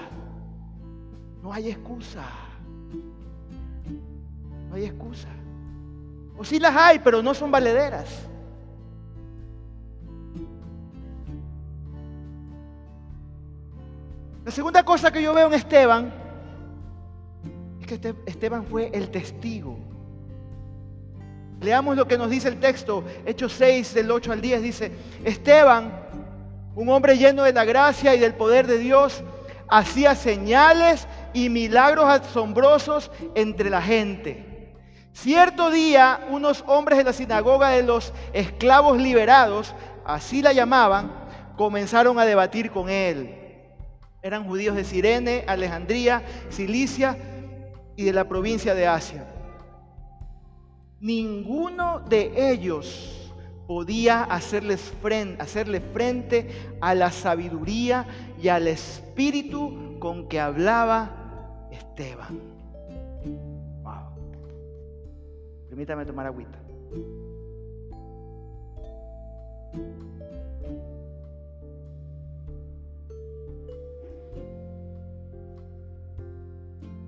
no 1.41 1.53
hay 1.53 1.69
excusa, 1.69 2.23
no 4.69 4.75
hay 4.75 4.85
excusa. 4.85 5.29
O 6.37 6.43
sí 6.43 6.59
las 6.59 6.75
hay, 6.75 6.99
pero 6.99 7.23
no 7.23 7.33
son 7.33 7.51
valederas. 7.51 8.27
La 14.45 14.51
segunda 14.51 14.83
cosa 14.83 15.11
que 15.11 15.23
yo 15.23 15.33
veo 15.33 15.47
en 15.47 15.55
Esteban 15.55 16.13
es 17.81 17.87
que 17.87 17.95
este, 17.95 18.13
Esteban 18.27 18.63
fue 18.63 18.91
el 18.93 19.09
testigo. 19.09 19.79
Leamos 21.61 21.97
lo 21.97 22.07
que 22.07 22.15
nos 22.15 22.29
dice 22.29 22.49
el 22.49 22.59
texto, 22.59 23.03
Hechos 23.25 23.53
6 23.53 23.95
del 23.95 24.11
8 24.11 24.33
al 24.33 24.41
10, 24.41 24.61
dice, 24.61 24.91
Esteban, 25.23 25.91
un 26.75 26.89
hombre 26.89 27.17
lleno 27.17 27.41
de 27.41 27.53
la 27.53 27.65
gracia 27.65 28.13
y 28.13 28.19
del 28.19 28.35
poder 28.35 28.67
de 28.67 28.77
Dios, 28.77 29.23
hacía 29.67 30.13
señales 30.13 31.07
y 31.33 31.49
milagros 31.49 32.05
asombrosos 32.05 33.09
entre 33.33 33.71
la 33.71 33.81
gente. 33.81 34.75
Cierto 35.11 35.71
día, 35.71 36.23
unos 36.29 36.63
hombres 36.67 36.99
de 36.99 37.03
la 37.05 37.13
sinagoga 37.13 37.69
de 37.69 37.81
los 37.81 38.13
esclavos 38.31 38.99
liberados, 38.99 39.73
así 40.05 40.43
la 40.43 40.53
llamaban, 40.53 41.11
comenzaron 41.57 42.19
a 42.19 42.25
debatir 42.25 42.69
con 42.69 42.91
él. 42.91 43.44
Eran 44.25 44.45
judíos 44.45 44.75
de 44.75 44.83
Sirene, 44.83 45.43
Alejandría, 45.45 46.23
Cilicia 46.49 47.15
y 47.95 48.05
de 48.05 48.11
la 48.11 48.27
provincia 48.27 48.73
de 48.73 48.87
Asia. 48.87 49.23
Ninguno 50.99 51.99
de 51.99 52.49
ellos 52.49 53.31
podía 53.67 54.23
hacerles 54.23 54.81
frente, 54.81 55.39
hacerle 55.39 55.79
frente 55.79 56.49
a 56.81 56.95
la 56.95 57.11
sabiduría 57.11 58.07
y 58.41 58.47
al 58.47 58.67
espíritu 58.67 59.99
con 59.99 60.27
que 60.27 60.39
hablaba 60.39 61.67
Esteban. 61.69 62.39
Wow. 63.83 64.09
Permítame 65.69 66.03
tomar 66.03 66.25
agüita. 66.25 66.57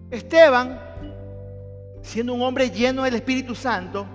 Esteban, 0.09 0.79
siendo 2.01 2.33
un 2.33 2.41
hombre 2.41 2.69
lleno 2.69 3.03
del 3.03 3.15
Espíritu 3.15 3.55
Santo, 3.55 4.05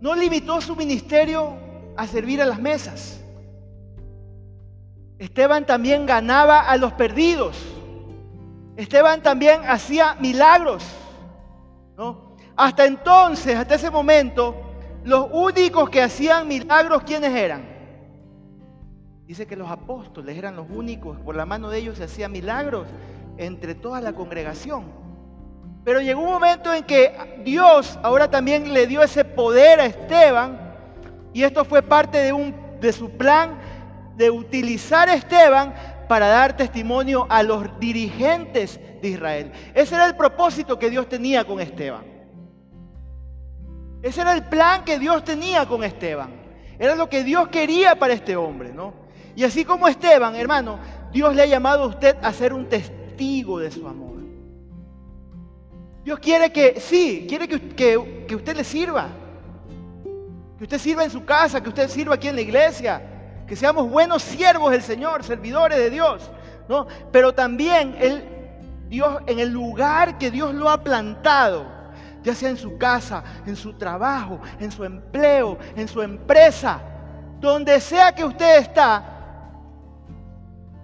no 0.00 0.14
limitó 0.14 0.60
su 0.60 0.76
ministerio 0.76 1.54
a 1.96 2.06
servir 2.06 2.42
a 2.42 2.46
las 2.46 2.58
mesas. 2.58 3.20
Esteban 5.18 5.66
también 5.66 6.06
ganaba 6.06 6.60
a 6.60 6.76
los 6.76 6.92
perdidos. 6.92 7.56
Esteban 8.76 9.22
también 9.22 9.62
hacía 9.66 10.14
milagros. 10.20 10.84
Hasta 12.56 12.84
entonces, 12.84 13.56
hasta 13.56 13.74
ese 13.74 13.90
momento, 13.90 14.54
los 15.04 15.28
únicos 15.32 15.88
que 15.88 16.02
hacían 16.02 16.48
milagros, 16.48 17.02
¿quiénes 17.04 17.34
eran? 17.34 17.68
Dice 19.26 19.46
que 19.46 19.56
los 19.56 19.70
apóstoles 19.70 20.36
eran 20.36 20.56
los 20.56 20.66
únicos, 20.68 21.18
por 21.20 21.36
la 21.36 21.46
mano 21.46 21.70
de 21.70 21.78
ellos 21.78 21.98
se 21.98 22.04
hacían 22.04 22.32
milagros 22.32 22.86
entre 23.40 23.74
toda 23.74 24.00
la 24.00 24.12
congregación. 24.12 24.84
Pero 25.84 26.00
llegó 26.00 26.20
un 26.20 26.32
momento 26.32 26.72
en 26.72 26.84
que 26.84 27.12
Dios 27.42 27.98
ahora 28.02 28.30
también 28.30 28.72
le 28.74 28.86
dio 28.86 29.02
ese 29.02 29.24
poder 29.24 29.80
a 29.80 29.86
Esteban 29.86 30.74
y 31.32 31.42
esto 31.42 31.64
fue 31.64 31.82
parte 31.82 32.18
de, 32.18 32.32
un, 32.32 32.54
de 32.80 32.92
su 32.92 33.10
plan 33.10 33.58
de 34.16 34.30
utilizar 34.30 35.08
a 35.08 35.14
Esteban 35.14 35.74
para 36.06 36.28
dar 36.28 36.56
testimonio 36.56 37.26
a 37.30 37.42
los 37.42 37.80
dirigentes 37.80 38.78
de 39.00 39.08
Israel. 39.08 39.52
Ese 39.74 39.94
era 39.94 40.06
el 40.06 40.16
propósito 40.16 40.78
que 40.78 40.90
Dios 40.90 41.08
tenía 41.08 41.44
con 41.44 41.60
Esteban. 41.60 42.04
Ese 44.02 44.20
era 44.20 44.34
el 44.34 44.44
plan 44.44 44.84
que 44.84 44.98
Dios 44.98 45.24
tenía 45.24 45.66
con 45.66 45.82
Esteban. 45.82 46.30
Era 46.78 46.94
lo 46.94 47.08
que 47.08 47.24
Dios 47.24 47.48
quería 47.48 47.98
para 47.98 48.12
este 48.12 48.36
hombre, 48.36 48.72
¿no? 48.72 48.92
Y 49.34 49.44
así 49.44 49.64
como 49.64 49.88
Esteban, 49.88 50.34
hermano, 50.34 50.78
Dios 51.12 51.34
le 51.34 51.42
ha 51.42 51.46
llamado 51.46 51.84
a 51.84 51.86
usted 51.86 52.16
a 52.22 52.32
ser 52.32 52.52
un 52.52 52.68
testigo 52.68 52.99
de 53.20 53.70
su 53.70 53.86
amor. 53.86 54.18
Dios 56.02 56.18
quiere 56.20 56.50
que, 56.50 56.80
sí, 56.80 57.26
quiere 57.28 57.46
que, 57.46 57.60
que, 57.60 58.24
que 58.26 58.34
usted 58.34 58.56
le 58.56 58.64
sirva. 58.64 59.08
Que 60.56 60.64
usted 60.64 60.78
sirva 60.78 61.04
en 61.04 61.10
su 61.10 61.24
casa, 61.24 61.62
que 61.62 61.68
usted 61.68 61.88
sirva 61.88 62.14
aquí 62.14 62.28
en 62.28 62.36
la 62.36 62.40
iglesia. 62.40 63.02
Que 63.46 63.54
seamos 63.56 63.90
buenos 63.90 64.22
siervos 64.22 64.70
del 64.70 64.80
Señor, 64.80 65.22
servidores 65.22 65.76
de 65.76 65.90
Dios. 65.90 66.30
¿no? 66.66 66.86
Pero 67.12 67.34
también 67.34 67.94
el, 68.00 68.24
Dios, 68.88 69.18
en 69.26 69.38
el 69.38 69.50
lugar 69.50 70.16
que 70.16 70.30
Dios 70.30 70.54
lo 70.54 70.70
ha 70.70 70.82
plantado, 70.82 71.66
ya 72.22 72.34
sea 72.34 72.48
en 72.48 72.56
su 72.56 72.78
casa, 72.78 73.22
en 73.46 73.54
su 73.54 73.74
trabajo, 73.74 74.40
en 74.60 74.72
su 74.72 74.82
empleo, 74.84 75.58
en 75.76 75.86
su 75.88 76.00
empresa, 76.00 76.80
donde 77.38 77.80
sea 77.80 78.14
que 78.14 78.24
usted 78.24 78.60
está, 78.60 79.04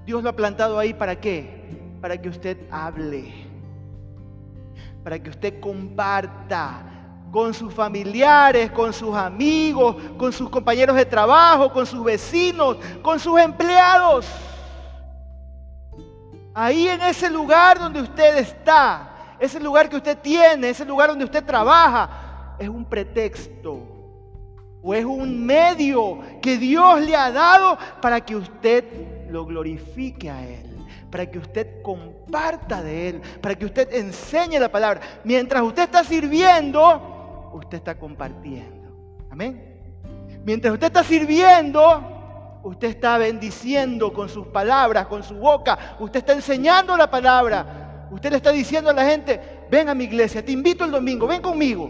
Dios 0.05 0.23
lo 0.23 0.29
ha 0.29 0.37
plantado 0.37 0.79
ahí 0.79 0.93
para 0.93 1.19
qué? 1.19 1.56
Para 2.01 2.21
que 2.21 2.29
usted 2.29 2.59
hable, 2.71 3.33
para 5.03 5.19
que 5.19 5.31
usted 5.31 5.61
comparta 5.61 6.83
con 7.31 7.53
sus 7.53 7.73
familiares, 7.73 8.71
con 8.71 8.93
sus 8.93 9.15
amigos, 9.15 9.97
con 10.17 10.33
sus 10.33 10.49
compañeros 10.49 10.97
de 10.97 11.05
trabajo, 11.05 11.73
con 11.73 11.87
sus 11.87 12.03
vecinos, 12.03 12.77
con 13.03 13.19
sus 13.19 13.39
empleados. 13.41 14.27
Ahí 16.55 16.89
en 16.89 17.03
ese 17.03 17.29
lugar 17.29 17.79
donde 17.79 18.01
usted 18.01 18.39
está, 18.39 19.35
ese 19.39 19.61
lugar 19.61 19.89
que 19.89 19.97
usted 19.97 20.17
tiene, 20.19 20.71
ese 20.71 20.85
lugar 20.85 21.11
donde 21.11 21.25
usted 21.25 21.45
trabaja, 21.45 22.55
es 22.59 22.69
un 22.69 22.85
pretexto 22.85 23.83
o 24.83 24.95
es 24.95 25.05
un 25.05 25.45
medio 25.45 26.21
que 26.41 26.57
Dios 26.57 27.01
le 27.03 27.15
ha 27.15 27.31
dado 27.31 27.77
para 28.01 28.21
que 28.21 28.37
usted 28.37 29.29
lo 29.29 29.45
glorifique 29.45 30.31
a 30.31 30.47
Él, 30.47 30.76
para 31.11 31.27
que 31.31 31.39
usted 31.39 31.83
comparta 31.83 32.83
de 32.83 33.09
Él, 33.09 33.23
para 33.41 33.55
que 33.55 33.67
usted 33.67 33.93
enseñe 33.95 34.59
la 34.59 34.71
palabra. 34.71 35.01
Mientras 35.25 35.63
usted 35.63 35.85
está 35.85 36.05
sirviendo, 36.05 37.51
usted 37.55 37.79
está 37.79 37.99
compartiendo. 37.99 38.91
Amén. 39.31 39.75
Mientras 40.45 40.73
usted 40.73 40.87
está 40.87 41.03
sirviendo, 41.03 42.17
Usted 42.67 42.89
está 42.89 43.17
bendiciendo 43.17 44.13
con 44.13 44.29
sus 44.29 44.49
palabras, 44.49 45.07
con 45.07 45.23
su 45.23 45.37
boca. 45.37 45.97
Usted 46.01 46.19
está 46.19 46.33
enseñando 46.33 46.97
la 46.97 47.09
palabra. 47.09 48.09
Usted 48.11 48.31
le 48.31 48.39
está 48.39 48.51
diciendo 48.51 48.91
a 48.91 48.93
la 48.93 49.05
gente, 49.05 49.41
ven 49.71 49.89
a 49.89 49.95
mi 49.95 50.03
iglesia, 50.03 50.45
te 50.45 50.51
invito 50.51 50.85
el 50.85 50.91
domingo, 50.91 51.29
ven 51.29 51.41
conmigo. 51.41 51.89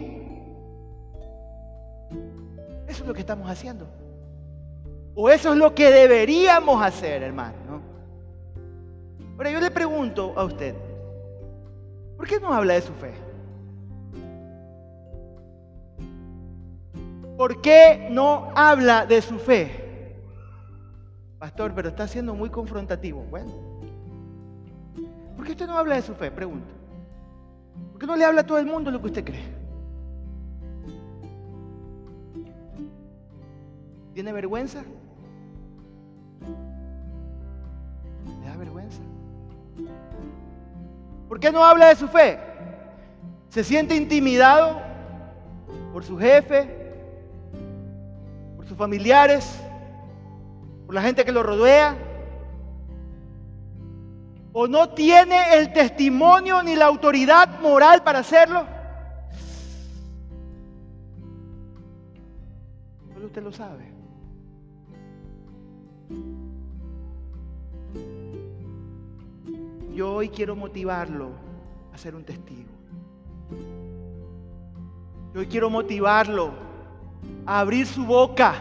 Eso 2.87 3.01
es 3.01 3.07
lo 3.07 3.13
que 3.15 3.21
estamos 3.21 3.49
haciendo. 3.49 3.87
O 5.15 5.31
eso 5.31 5.51
es 5.51 5.57
lo 5.57 5.73
que 5.73 5.89
deberíamos 5.89 6.79
hacer, 6.79 7.23
hermano. 7.23 7.57
Ahora 9.37 9.51
yo 9.51 9.59
le 9.59 9.69
pregunto 9.69 10.33
a 10.35 10.43
usted, 10.45 10.73
¿por 12.17 12.27
qué 12.27 12.39
no 12.39 12.51
habla 12.51 12.73
de 12.73 12.81
su 12.81 12.93
fe? 12.93 13.13
¿Por 17.37 17.61
qué 17.61 18.07
no 18.09 18.51
habla 18.55 19.05
de 19.05 19.21
su 19.21 19.37
fe? 19.37 20.15
Pastor, 21.37 21.71
pero 21.75 21.89
está 21.89 22.07
siendo 22.07 22.33
muy 22.33 22.49
confrontativo. 22.49 23.23
Bueno, 23.29 23.51
¿por 25.35 25.45
qué 25.45 25.51
usted 25.51 25.67
no 25.67 25.77
habla 25.77 25.95
de 25.95 26.01
su 26.01 26.15
fe? 26.15 26.31
Pregunto. 26.31 26.73
¿Por 27.91 28.01
qué 28.01 28.07
no 28.07 28.15
le 28.15 28.25
habla 28.25 28.41
a 28.41 28.45
todo 28.45 28.57
el 28.57 28.65
mundo 28.65 28.89
lo 28.89 28.99
que 28.99 29.05
usted 29.05 29.23
cree? 29.23 29.45
¿Tiene 34.15 34.33
vergüenza? 34.33 34.83
¿Le 38.41 38.47
da 38.47 38.57
vergüenza? 38.57 39.03
¿Por 41.27 41.39
qué 41.39 41.51
no 41.51 41.63
habla 41.63 41.87
de 41.87 41.95
su 41.95 42.07
fe? 42.07 42.39
¿Se 43.49 43.63
siente 43.63 43.95
intimidado 43.95 44.81
por 45.93 46.03
su 46.03 46.17
jefe? 46.17 46.69
¿Por 48.55 48.67
sus 48.67 48.77
familiares? 48.77 49.61
por 50.87 50.95
la 50.95 51.01
gente 51.01 51.25
que 51.25 51.33
lo 51.33 51.43
rodea, 51.43 51.97
o 54.53 54.67
no 54.69 54.89
tiene 54.89 55.57
el 55.57 55.73
testimonio 55.73 56.63
ni 56.63 56.77
la 56.77 56.85
autoridad 56.85 57.59
moral 57.59 58.03
para 58.03 58.19
hacerlo. 58.19 58.65
Solo 63.13 63.25
usted 63.25 63.43
lo 63.43 63.51
sabe. 63.51 63.91
Yo 69.97 70.13
hoy 70.13 70.29
quiero 70.29 70.55
motivarlo 70.55 71.31
a 71.91 71.97
ser 71.97 72.13
un 72.13 72.23
testigo. 72.23 72.69
Yo 75.33 75.39
hoy 75.39 75.47
quiero 75.47 75.69
motivarlo 75.69 76.51
a 77.45 77.59
abrir 77.59 77.87
su 77.87 78.05
boca 78.05 78.53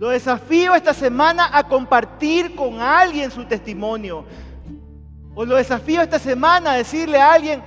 lo 0.00 0.08
desafío 0.08 0.74
esta 0.74 0.92
semana 0.92 1.48
a 1.52 1.68
compartir 1.68 2.56
con 2.56 2.80
alguien 2.80 3.30
su 3.30 3.44
testimonio. 3.44 4.24
O 5.34 5.44
lo 5.44 5.54
desafío 5.56 6.02
esta 6.02 6.18
semana 6.18 6.72
a 6.72 6.76
decirle 6.76 7.20
a 7.20 7.32
alguien, 7.32 7.62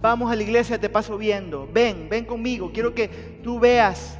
vamos 0.00 0.32
a 0.32 0.36
la 0.36 0.42
iglesia, 0.42 0.80
te 0.80 0.88
paso 0.88 1.18
viendo. 1.18 1.68
Ven, 1.70 2.08
ven 2.08 2.24
conmigo. 2.24 2.70
Quiero 2.72 2.94
que 2.94 3.40
tú 3.44 3.60
veas 3.60 4.18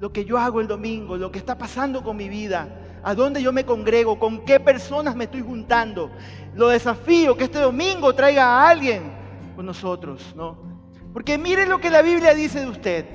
lo 0.00 0.12
que 0.12 0.24
yo 0.24 0.38
hago 0.38 0.60
el 0.60 0.66
domingo, 0.66 1.18
lo 1.18 1.30
que 1.30 1.38
está 1.38 1.58
pasando 1.58 2.02
con 2.02 2.16
mi 2.16 2.30
vida, 2.30 2.68
a 3.06 3.14
dónde 3.14 3.40
yo 3.40 3.52
me 3.52 3.64
congrego, 3.64 4.18
con 4.18 4.44
qué 4.44 4.58
personas 4.58 5.14
me 5.14 5.24
estoy 5.24 5.40
juntando. 5.40 6.10
Lo 6.56 6.70
desafío 6.70 7.36
que 7.36 7.44
este 7.44 7.60
domingo 7.60 8.12
traiga 8.16 8.46
a 8.46 8.68
alguien 8.68 9.12
con 9.54 9.64
nosotros, 9.64 10.34
¿no? 10.34 10.58
Porque 11.12 11.38
mire 11.38 11.66
lo 11.66 11.78
que 11.78 11.88
la 11.88 12.02
Biblia 12.02 12.34
dice 12.34 12.62
de 12.62 12.66
usted. 12.66 13.06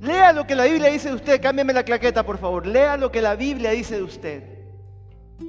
Lea 0.00 0.32
lo 0.32 0.46
que 0.46 0.54
la 0.54 0.64
Biblia 0.64 0.88
dice 0.88 1.10
de 1.10 1.16
usted. 1.16 1.38
Cámbiame 1.38 1.74
la 1.74 1.82
claqueta, 1.82 2.24
por 2.24 2.38
favor. 2.38 2.66
Lea 2.66 2.96
lo 2.96 3.12
que 3.12 3.20
la 3.20 3.36
Biblia 3.36 3.72
dice 3.72 3.96
de 3.96 4.02
usted. 4.02 4.42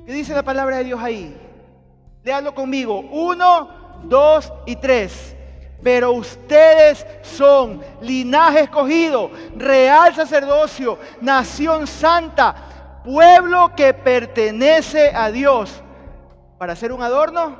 ¿Qué 0.06 0.12
dice 0.12 0.34
la 0.34 0.44
palabra 0.44 0.80
de 0.80 0.84
Dios 0.84 1.00
ahí? 1.02 1.34
Léalo 2.26 2.54
conmigo. 2.54 3.00
Uno, 3.00 3.70
dos 4.04 4.52
y 4.66 4.76
tres. 4.76 5.35
Pero 5.84 6.14
ustedes 6.14 7.06
son 7.22 7.82
linaje 8.02 8.62
escogido, 8.62 9.30
real 9.56 10.16
sacerdocio, 10.16 10.98
nación 11.22 11.86
santa, 11.86 12.56
pueblo 13.04 13.74
que 13.76 13.94
pertenece 13.94 15.12
a 15.14 15.32
Dios. 15.32 15.82
¿Para 16.58 16.76
ser 16.76 16.92
un 16.92 17.02
adorno? 17.02 17.58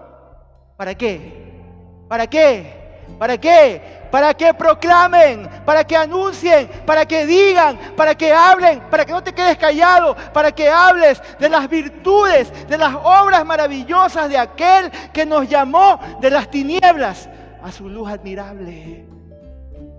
¿Para 0.78 0.96
qué? 0.96 1.62
¿Para 2.08 2.28
qué? 2.28 2.86
¿Para 3.20 3.38
qué? 3.38 4.06
Para 4.12 4.34
que 4.34 4.54
proclamen, 4.54 5.48
para 5.66 5.84
que 5.84 5.96
anuncien, 5.96 6.68
para 6.86 7.06
que 7.06 7.26
digan, 7.26 7.78
para 7.96 8.16
que 8.16 8.34
hablen, 8.34 8.80
para 8.90 9.06
que 9.06 9.12
no 9.12 9.22
te 9.22 9.34
quedes 9.34 9.58
callado, 9.58 10.16
para 10.34 10.52
que 10.52 10.70
hables 10.70 11.22
de 11.40 11.50
las 11.50 11.70
virtudes, 11.70 12.68
de 12.68 12.78
las 12.78 12.96
obras 12.96 13.46
maravillosas 13.46 14.30
de 14.30 14.38
aquel 14.38 14.90
que 15.14 15.26
nos 15.26 15.48
llamó 15.48 16.00
de 16.22 16.30
las 16.30 16.50
tinieblas 16.50 17.30
a 17.66 17.72
su 17.72 17.90
luz 17.90 18.08
admirable. 18.08 19.04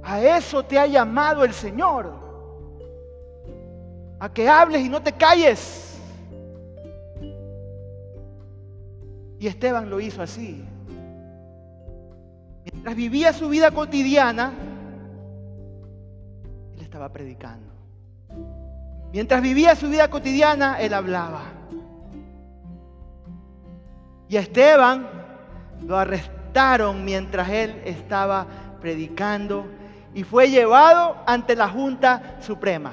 A 0.04 0.20
eso 0.20 0.62
te 0.62 0.78
ha 0.78 0.86
llamado 0.86 1.42
el 1.42 1.52
Señor. 1.52 2.12
A 4.20 4.32
que 4.32 4.48
hables 4.48 4.82
y 4.82 4.88
no 4.88 5.02
te 5.02 5.10
calles. 5.12 6.00
Y 9.40 9.48
Esteban 9.48 9.90
lo 9.90 9.98
hizo 9.98 10.22
así. 10.22 10.64
Mientras 12.62 12.94
vivía 12.94 13.32
su 13.32 13.48
vida 13.48 13.72
cotidiana, 13.72 14.52
él 16.72 16.80
estaba 16.80 17.08
predicando. 17.08 17.72
Mientras 19.12 19.42
vivía 19.42 19.74
su 19.74 19.88
vida 19.88 20.08
cotidiana, 20.08 20.80
él 20.80 20.94
hablaba. 20.94 21.42
Y 24.28 24.36
Esteban 24.36 25.08
lo 25.84 25.98
arrestaron 25.98 26.35
mientras 26.94 27.48
él 27.50 27.82
estaba 27.84 28.46
predicando 28.80 29.66
y 30.14 30.22
fue 30.22 30.50
llevado 30.50 31.16
ante 31.26 31.54
la 31.54 31.68
Junta 31.68 32.36
Suprema. 32.40 32.92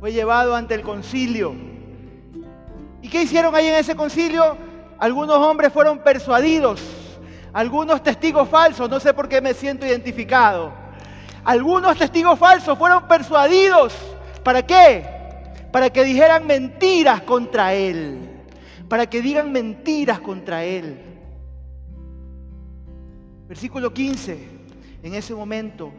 Fue 0.00 0.12
llevado 0.12 0.54
ante 0.54 0.74
el 0.74 0.82
concilio. 0.82 1.54
¿Y 3.02 3.08
qué 3.08 3.22
hicieron 3.22 3.54
ahí 3.54 3.66
en 3.66 3.74
ese 3.74 3.96
concilio? 3.96 4.56
Algunos 4.98 5.36
hombres 5.38 5.72
fueron 5.72 5.98
persuadidos 5.98 6.80
algunos 7.52 8.02
testigos 8.02 8.48
falsos, 8.48 8.88
no 8.88 9.00
sé 9.00 9.14
por 9.14 9.28
qué 9.28 9.40
me 9.40 9.54
siento 9.54 9.86
identificado. 9.86 10.72
Algunos 11.44 11.96
testigos 11.96 12.38
falsos 12.38 12.78
fueron 12.78 13.08
persuadidos. 13.08 13.94
¿Para 14.42 14.62
qué? 14.62 15.04
Para 15.72 15.90
que 15.90 16.04
dijeran 16.04 16.46
mentiras 16.46 17.22
contra 17.22 17.74
él. 17.74 18.28
Para 18.88 19.06
que 19.06 19.22
digan 19.22 19.50
mentiras 19.50 20.20
contra 20.20 20.64
él. 20.64 21.00
Versículo 23.48 23.92
15. 23.92 24.38
En 25.02 25.14
ese 25.14 25.34
momento, 25.34 25.90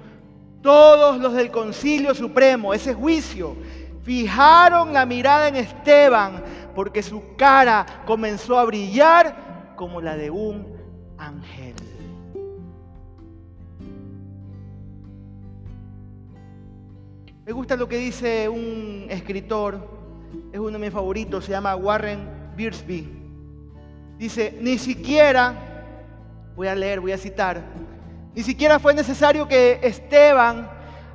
todos 0.62 1.20
los 1.20 1.34
del 1.34 1.50
concilio 1.50 2.14
supremo, 2.14 2.74
ese 2.74 2.94
juicio, 2.94 3.56
fijaron 4.04 4.94
la 4.94 5.06
mirada 5.06 5.48
en 5.48 5.56
Esteban 5.56 6.44
porque 6.76 7.02
su 7.02 7.36
cara 7.36 7.86
comenzó 8.06 8.60
a 8.60 8.66
brillar 8.66 9.74
como 9.76 10.00
la 10.00 10.16
de 10.16 10.30
un 10.30 10.68
ángel. 11.18 11.76
Me 17.46 17.54
gusta 17.54 17.76
lo 17.76 17.90
que 17.90 17.98
dice 17.98 18.48
un 18.48 19.08
escritor, 19.10 19.90
es 20.52 20.60
uno 20.60 20.72
de 20.72 20.78
mis 20.78 20.92
favoritos, 20.92 21.46
se 21.46 21.52
llama 21.52 21.76
Warren 21.76 22.54
Biersby. 22.56 23.10
Dice, 24.20 24.56
ni 24.62 24.78
siquiera, 24.78 25.69
voy 26.60 26.68
a 26.68 26.76
leer, 26.76 27.00
voy 27.00 27.14
a 27.14 27.18
citar, 27.18 27.62
ni 28.36 28.44
siquiera 28.44 28.80
fue 28.80 28.94
necesario 28.94 29.48
que 29.48 29.80
Esteban 29.82 30.70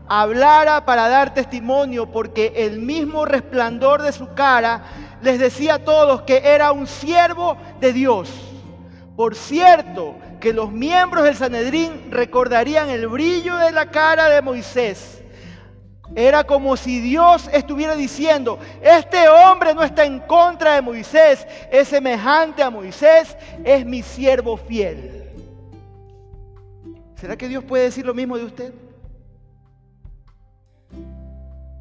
hablara 0.09 0.87
para 0.87 1.07
dar 1.07 1.35
testimonio, 1.35 2.11
porque 2.11 2.54
el 2.57 2.80
mismo 2.80 3.26
resplandor 3.26 4.00
de 4.00 4.12
su 4.12 4.33
cara 4.33 4.85
les 5.20 5.38
decía 5.38 5.74
a 5.74 5.78
todos 5.80 6.22
que 6.22 6.38
era 6.38 6.72
un 6.72 6.87
siervo 6.87 7.59
de 7.78 7.92
Dios. 7.92 8.33
Por 9.16 9.35
cierto, 9.35 10.14
que 10.40 10.54
los 10.54 10.72
miembros 10.72 11.24
del 11.24 11.37
Sanedrín 11.37 12.11
recordarían 12.11 12.88
el 12.88 13.07
brillo 13.07 13.59
de 13.59 13.70
la 13.70 13.90
cara 13.90 14.30
de 14.30 14.40
Moisés 14.40 15.22
era 16.14 16.44
como 16.44 16.76
si 16.78 17.00
Dios 17.00 17.50
estuviera 17.52 17.96
diciendo, 17.96 18.59
este 18.80 19.28
hombre 19.28 19.74
no 19.74 19.83
está 19.83 20.04
en 20.04 20.20
contra 20.20 20.74
de 20.74 20.83
Moisés, 20.83 21.46
es 21.70 21.88
semejante 21.88 22.62
a 22.62 22.70
Moisés, 22.70 23.37
es 23.62 23.85
mi 23.85 24.02
siervo 24.02 24.57
fiel. 24.57 25.23
¿Será 27.14 27.37
que 27.37 27.48
Dios 27.48 27.64
puede 27.64 27.85
decir 27.85 28.05
lo 28.05 28.14
mismo 28.14 28.37
de 28.37 28.44
usted? 28.44 28.74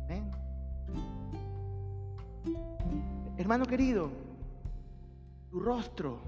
¿Eh? 0.09 0.23
Hermano 3.37 3.65
querido, 3.65 4.09
tu 5.49 5.59
rostro 5.59 6.19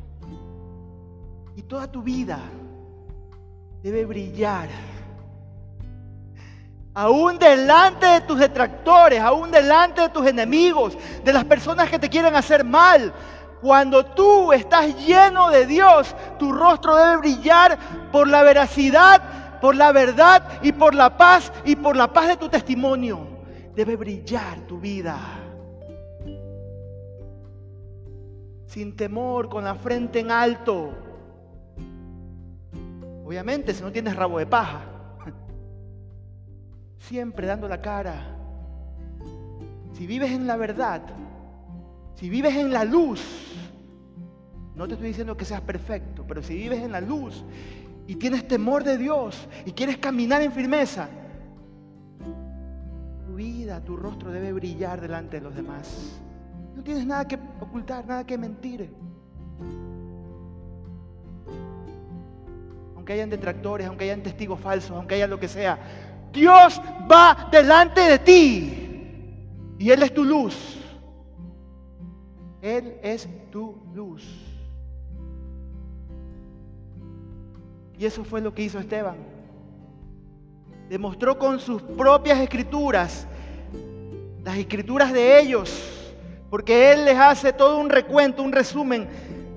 y 1.56 1.62
toda 1.64 1.92
tu 1.92 2.02
vida 2.02 2.40
debe 3.82 4.06
brillar 4.06 4.70
aún 6.96 7.38
delante 7.38 8.06
de 8.06 8.22
tus 8.22 8.40
detractores, 8.40 9.20
aún 9.20 9.52
delante 9.52 10.02
de 10.02 10.10
tus 10.10 10.26
enemigos, 10.26 10.98
de 11.24 11.34
las 11.34 11.44
personas 11.44 11.90
que 11.90 12.00
te 12.00 12.10
quieren 12.10 12.36
hacer 12.36 12.64
mal. 12.64 13.14
Cuando 13.66 14.06
tú 14.06 14.54
estás 14.54 14.96
lleno 15.08 15.50
de 15.50 15.66
Dios, 15.66 16.16
tu 16.38 16.52
rostro 16.52 16.96
debe 16.96 17.18
brillar 17.18 17.80
por 18.12 18.28
la 18.28 18.44
veracidad, 18.44 19.60
por 19.60 19.76
la 19.76 19.92
verdad 19.92 20.62
y 20.62 20.72
por 20.72 20.94
la 20.94 21.18
paz 21.18 21.52
y 21.66 21.76
por 21.76 21.96
la 21.96 22.14
paz 22.14 22.28
de 22.28 22.38
tu 22.38 22.48
testimonio. 22.48 23.28
Debe 23.74 23.96
brillar 23.96 24.60
tu 24.68 24.80
vida. 24.80 25.18
Sin 28.68 28.96
temor, 28.96 29.50
con 29.50 29.64
la 29.64 29.74
frente 29.74 30.20
en 30.20 30.30
alto. 30.30 30.92
Obviamente, 33.26 33.74
si 33.74 33.82
no 33.82 33.92
tienes 33.92 34.16
rabo 34.16 34.38
de 34.38 34.46
paja 34.46 34.82
siempre 37.00 37.48
dando 37.48 37.68
la 37.68 37.82
cara. 37.82 38.38
Si 39.94 40.06
vives 40.06 40.30
en 40.30 40.46
la 40.46 40.56
verdad, 40.56 41.02
si 42.16 42.30
vives 42.30 42.56
en 42.56 42.72
la 42.72 42.86
luz, 42.86 43.22
no 44.76 44.88
te 44.88 44.94
estoy 44.94 45.10
diciendo 45.10 45.38
que 45.38 45.46
seas 45.46 45.62
perfecto, 45.62 46.26
pero 46.28 46.44
si 46.44 46.56
vives 46.56 46.82
en 46.82 46.92
la 46.92 47.02
luz 47.02 47.44
y 48.08 48.16
tienes 48.16 48.48
temor 48.48 48.84
de 48.84 48.98
Dios 48.98 49.48
y 49.66 49.72
quieres 49.72 49.98
caminar 49.98 50.42
en 50.42 50.52
firmeza, 50.52 51.08
tu 53.26 53.36
vida, 53.36 53.82
tu 53.82 53.96
rostro 53.96 54.32
debe 54.32 54.52
brillar 54.52 55.00
delante 55.00 55.38
de 55.38 55.44
los 55.44 55.56
demás. 55.56 56.20
No 56.76 56.84
tienes 56.84 57.06
nada 57.06 57.26
que 57.26 57.40
ocultar, 57.62 58.06
nada 58.06 58.26
que 58.26 58.38
mentir. 58.38 58.94
Aunque 62.96 63.14
hayan 63.14 63.30
detractores, 63.30 63.88
aunque 63.88 64.06
hayan 64.06 64.24
testigos 64.24 64.60
falsos, 64.60 64.92
aunque 64.92 65.16
haya 65.16 65.28
lo 65.28 65.40
que 65.40 65.48
sea, 65.48 65.80
Dios 66.34 66.82
va 67.10 67.48
delante 67.50 68.02
de 68.02 68.20
ti 68.20 68.86
y 69.80 69.90
Él 69.90 70.04
es 70.04 70.14
tu 70.14 70.26
luz. 70.26 70.82
Él 72.62 72.98
es 73.02 73.30
tu 73.52 73.78
luz. 73.94 74.45
Y 77.98 78.06
eso 78.06 78.24
fue 78.24 78.42
lo 78.42 78.54
que 78.54 78.64
hizo 78.64 78.80
Esteban. 78.80 79.16
Demostró 80.90 81.38
con 81.38 81.60
sus 81.60 81.82
propias 81.82 82.40
escrituras, 82.40 83.28
las 84.44 84.58
escrituras 84.58 85.12
de 85.14 85.40
ellos, 85.40 86.14
porque 86.50 86.92
Él 86.92 87.06
les 87.06 87.18
hace 87.18 87.54
todo 87.54 87.80
un 87.80 87.90
recuento, 87.90 88.44
un 88.44 88.52
resumen. 88.52 89.08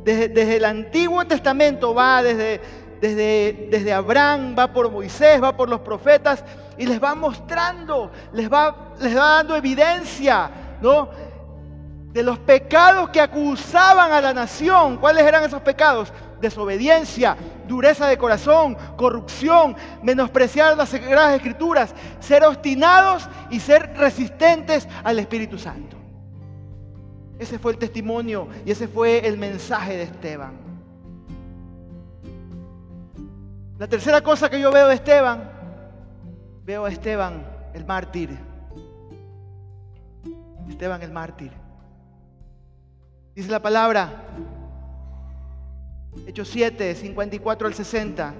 Desde, 0.04 0.28
desde 0.28 0.56
el 0.56 0.64
Antiguo 0.64 1.26
Testamento 1.26 1.92
va 1.92 2.22
desde 2.22 2.60
desde, 3.00 3.92
Abraham, 3.92 4.54
va 4.58 4.72
por 4.72 4.90
Moisés, 4.90 5.42
va 5.42 5.56
por 5.56 5.68
los 5.68 5.80
profetas 5.80 6.44
y 6.76 6.86
les 6.86 7.02
va 7.02 7.14
mostrando, 7.14 8.10
les 8.32 8.52
va, 8.52 8.94
les 9.00 9.16
va 9.16 9.36
dando 9.36 9.56
evidencia, 9.56 10.50
¿no? 10.80 11.08
De 12.18 12.24
los 12.24 12.40
pecados 12.40 13.10
que 13.10 13.20
acusaban 13.20 14.10
a 14.10 14.20
la 14.20 14.34
nación. 14.34 14.96
¿Cuáles 14.96 15.24
eran 15.24 15.44
esos 15.44 15.62
pecados? 15.62 16.12
Desobediencia, 16.40 17.36
dureza 17.68 18.08
de 18.08 18.18
corazón, 18.18 18.76
corrupción, 18.96 19.76
menospreciar 20.02 20.76
las 20.76 20.88
sagradas 20.88 21.36
escrituras, 21.36 21.94
ser 22.18 22.42
obstinados 22.42 23.28
y 23.50 23.60
ser 23.60 23.96
resistentes 23.96 24.88
al 25.04 25.20
Espíritu 25.20 25.58
Santo. 25.58 25.96
Ese 27.38 27.56
fue 27.56 27.70
el 27.70 27.78
testimonio 27.78 28.48
y 28.66 28.72
ese 28.72 28.88
fue 28.88 29.24
el 29.24 29.38
mensaje 29.38 29.96
de 29.96 30.02
Esteban. 30.02 30.54
La 33.78 33.86
tercera 33.86 34.22
cosa 34.22 34.50
que 34.50 34.58
yo 34.58 34.72
veo 34.72 34.88
de 34.88 34.94
Esteban, 34.94 35.52
veo 36.64 36.84
a 36.84 36.88
Esteban 36.88 37.46
el 37.74 37.84
mártir. 37.84 38.36
Esteban 40.68 41.00
el 41.00 41.12
mártir. 41.12 41.67
Dice 43.38 43.52
la 43.52 43.62
palabra, 43.62 44.24
Hechos 46.26 46.48
7, 46.48 46.96
54 46.96 47.68
al 47.68 47.74
60. 47.74 48.34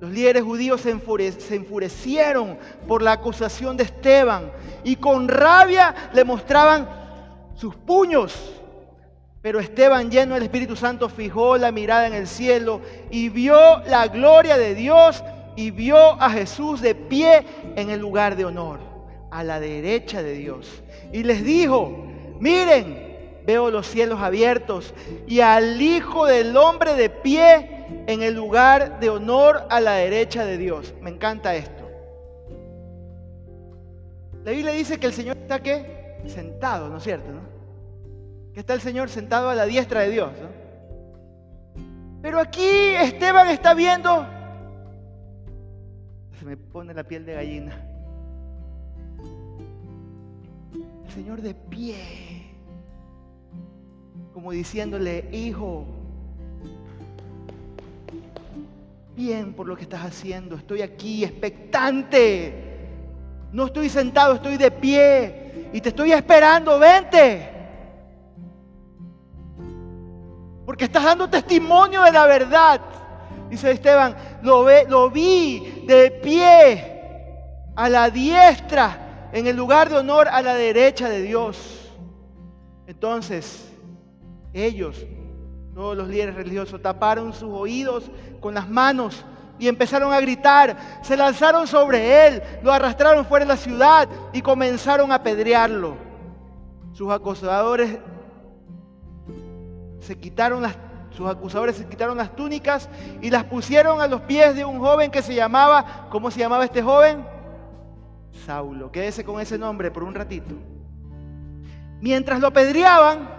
Los 0.00 0.10
líderes 0.10 0.42
judíos 0.42 0.80
se, 0.80 0.90
enfurecieron 1.54 2.56
por 2.86 3.02
la 3.02 3.12
acusación 3.12 3.76
de 3.76 3.84
Esteban 3.84 4.50
y 4.84 4.96
con 4.96 5.28
rabia 5.28 5.94
le 6.14 6.24
mostraban 6.24 6.88
sus 7.56 7.76
puños. 7.76 8.54
Pero 9.42 9.60
Esteban, 9.60 10.10
lleno 10.10 10.32
del 10.32 10.44
Espíritu 10.44 10.76
Santo, 10.76 11.10
fijó 11.10 11.58
la 11.58 11.70
mirada 11.70 12.06
en 12.06 12.14
el 12.14 12.26
cielo 12.26 12.80
y 13.10 13.28
vio 13.28 13.80
la 13.80 14.08
gloria 14.08 14.56
de 14.56 14.74
Dios 14.74 15.22
y 15.56 15.72
vio 15.72 15.98
a 15.98 16.30
Jesús 16.30 16.80
de 16.80 16.94
pie 16.94 17.44
en 17.76 17.90
el 17.90 18.00
lugar 18.00 18.34
de 18.34 18.46
honor, 18.46 18.80
a 19.30 19.44
la 19.44 19.60
derecha 19.60 20.22
de 20.22 20.32
Dios. 20.32 20.82
Y 21.12 21.22
les 21.22 21.44
dijo, 21.44 22.06
miren, 22.40 23.07
veo 23.48 23.70
los 23.70 23.86
cielos 23.86 24.20
abiertos 24.20 24.92
y 25.26 25.40
al 25.40 25.80
Hijo 25.80 26.26
del 26.26 26.54
Hombre 26.54 26.92
de 26.92 27.08
pie 27.08 28.04
en 28.06 28.22
el 28.22 28.34
lugar 28.34 29.00
de 29.00 29.08
honor 29.08 29.66
a 29.70 29.80
la 29.80 29.94
derecha 29.94 30.44
de 30.44 30.58
Dios. 30.58 30.92
Me 31.00 31.08
encanta 31.08 31.54
esto. 31.54 31.88
La 34.44 34.50
Biblia 34.50 34.72
dice 34.72 35.00
que 35.00 35.06
el 35.06 35.14
Señor 35.14 35.38
está 35.38 35.62
¿qué? 35.62 36.20
sentado, 36.26 36.90
¿no 36.90 36.98
es 36.98 37.04
cierto? 37.04 37.32
¿no? 37.32 37.40
está 38.54 38.74
el 38.74 38.82
Señor 38.82 39.08
sentado 39.08 39.48
a 39.48 39.54
la 39.54 39.64
diestra 39.64 40.00
de 40.00 40.10
Dios. 40.10 40.32
Pero 42.20 42.40
aquí 42.40 42.68
Esteban 43.00 43.48
está 43.48 43.72
viendo, 43.72 44.26
se 46.38 46.44
me 46.44 46.58
pone 46.58 46.92
la 46.92 47.04
piel 47.04 47.24
de 47.24 47.32
gallina. 47.34 47.82
El 51.06 51.12
Señor 51.14 51.40
de 51.40 51.54
pie, 51.54 52.27
como 54.38 54.52
diciéndole, 54.52 55.28
hijo, 55.32 55.84
bien 59.16 59.52
por 59.52 59.66
lo 59.66 59.74
que 59.74 59.82
estás 59.82 60.04
haciendo, 60.04 60.54
estoy 60.54 60.80
aquí 60.80 61.24
expectante. 61.24 62.54
No 63.50 63.66
estoy 63.66 63.88
sentado, 63.88 64.34
estoy 64.36 64.56
de 64.56 64.70
pie 64.70 65.70
y 65.72 65.80
te 65.80 65.88
estoy 65.88 66.12
esperando, 66.12 66.78
vente. 66.78 67.50
porque 70.64 70.84
estás 70.84 71.02
dando 71.02 71.28
testimonio 71.28 72.02
de 72.02 72.12
la 72.12 72.26
verdad. 72.26 72.80
Dice 73.50 73.72
Esteban, 73.72 74.14
lo, 74.42 74.62
ve, 74.62 74.84
lo 74.88 75.10
vi 75.10 75.82
de 75.84 76.12
pie 76.12 77.72
a 77.74 77.88
la 77.88 78.08
diestra, 78.08 79.30
en 79.32 79.48
el 79.48 79.56
lugar 79.56 79.88
de 79.88 79.96
honor 79.96 80.28
a 80.28 80.40
la 80.42 80.54
derecha 80.54 81.08
de 81.08 81.22
Dios. 81.22 81.90
Entonces, 82.86 83.67
ellos, 84.52 85.06
todos 85.74 85.96
los 85.96 86.08
líderes 86.08 86.34
religiosos, 86.34 86.82
taparon 86.82 87.32
sus 87.32 87.52
oídos 87.52 88.10
con 88.40 88.54
las 88.54 88.68
manos 88.68 89.24
y 89.58 89.68
empezaron 89.68 90.12
a 90.12 90.20
gritar, 90.20 90.76
se 91.02 91.16
lanzaron 91.16 91.66
sobre 91.66 92.26
él, 92.26 92.42
lo 92.62 92.72
arrastraron 92.72 93.24
fuera 93.24 93.44
de 93.44 93.50
la 93.50 93.56
ciudad 93.56 94.08
y 94.32 94.40
comenzaron 94.40 95.12
a 95.12 95.16
apedrearlo. 95.16 95.96
Sus 96.92 97.10
acosadores 97.10 97.98
se 100.00 100.16
quitaron 100.16 100.64
Sus 101.10 101.28
acusadores 101.28 101.76
se 101.76 101.86
quitaron 101.86 102.16
las 102.16 102.34
túnicas 102.34 102.88
y 103.20 103.30
las 103.30 103.44
pusieron 103.44 104.00
a 104.00 104.06
los 104.06 104.20
pies 104.22 104.54
de 104.54 104.64
un 104.64 104.78
joven 104.78 105.10
que 105.10 105.22
se 105.22 105.34
llamaba, 105.34 106.06
¿cómo 106.10 106.30
se 106.30 106.40
llamaba 106.40 106.64
este 106.64 106.82
joven? 106.82 107.24
Saulo. 108.46 108.92
Quédese 108.92 109.24
con 109.24 109.40
ese 109.40 109.58
nombre 109.58 109.90
por 109.90 110.04
un 110.04 110.14
ratito. 110.14 110.54
Mientras 112.00 112.40
lo 112.40 112.46
apedreaban, 112.48 113.37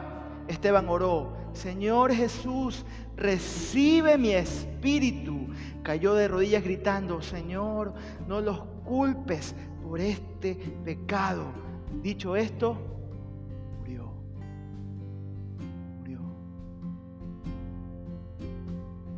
Esteban 0.49 0.89
oró, 0.89 1.31
Señor 1.53 2.11
Jesús, 2.11 2.83
recibe 3.15 4.17
mi 4.17 4.31
espíritu. 4.31 5.47
Cayó 5.83 6.15
de 6.15 6.27
rodillas 6.27 6.63
gritando, 6.63 7.21
Señor, 7.21 7.93
no 8.27 8.41
los 8.41 8.59
culpes 8.83 9.53
por 9.83 10.01
este 10.01 10.55
pecado. 10.83 11.45
Dicho 12.01 12.35
esto, 12.35 12.75
murió. 13.77 14.11
Murió. 15.99 16.19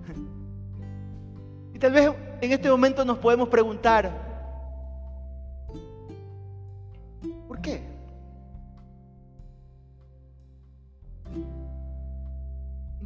Y 1.74 1.80
tal 1.80 1.94
vez 1.94 2.12
en 2.42 2.52
este 2.52 2.70
momento 2.70 3.06
nos 3.06 3.20
podemos 3.20 3.48
preguntar, 3.48 4.31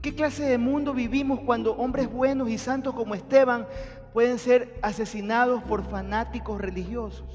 qué 0.05 0.13
clase 0.13 0.43
de 0.43 0.59
mundo 0.59 0.93
vivimos 0.93 1.39
cuando 1.39 1.75
hombres 1.77 2.13
buenos 2.13 2.47
y 2.47 2.59
santos 2.59 2.93
como 2.93 3.15
Esteban 3.15 3.65
pueden 4.13 4.37
ser 4.37 4.77
asesinados 4.83 5.63
por 5.63 5.83
fanáticos 5.83 6.61
religiosos? 6.61 7.25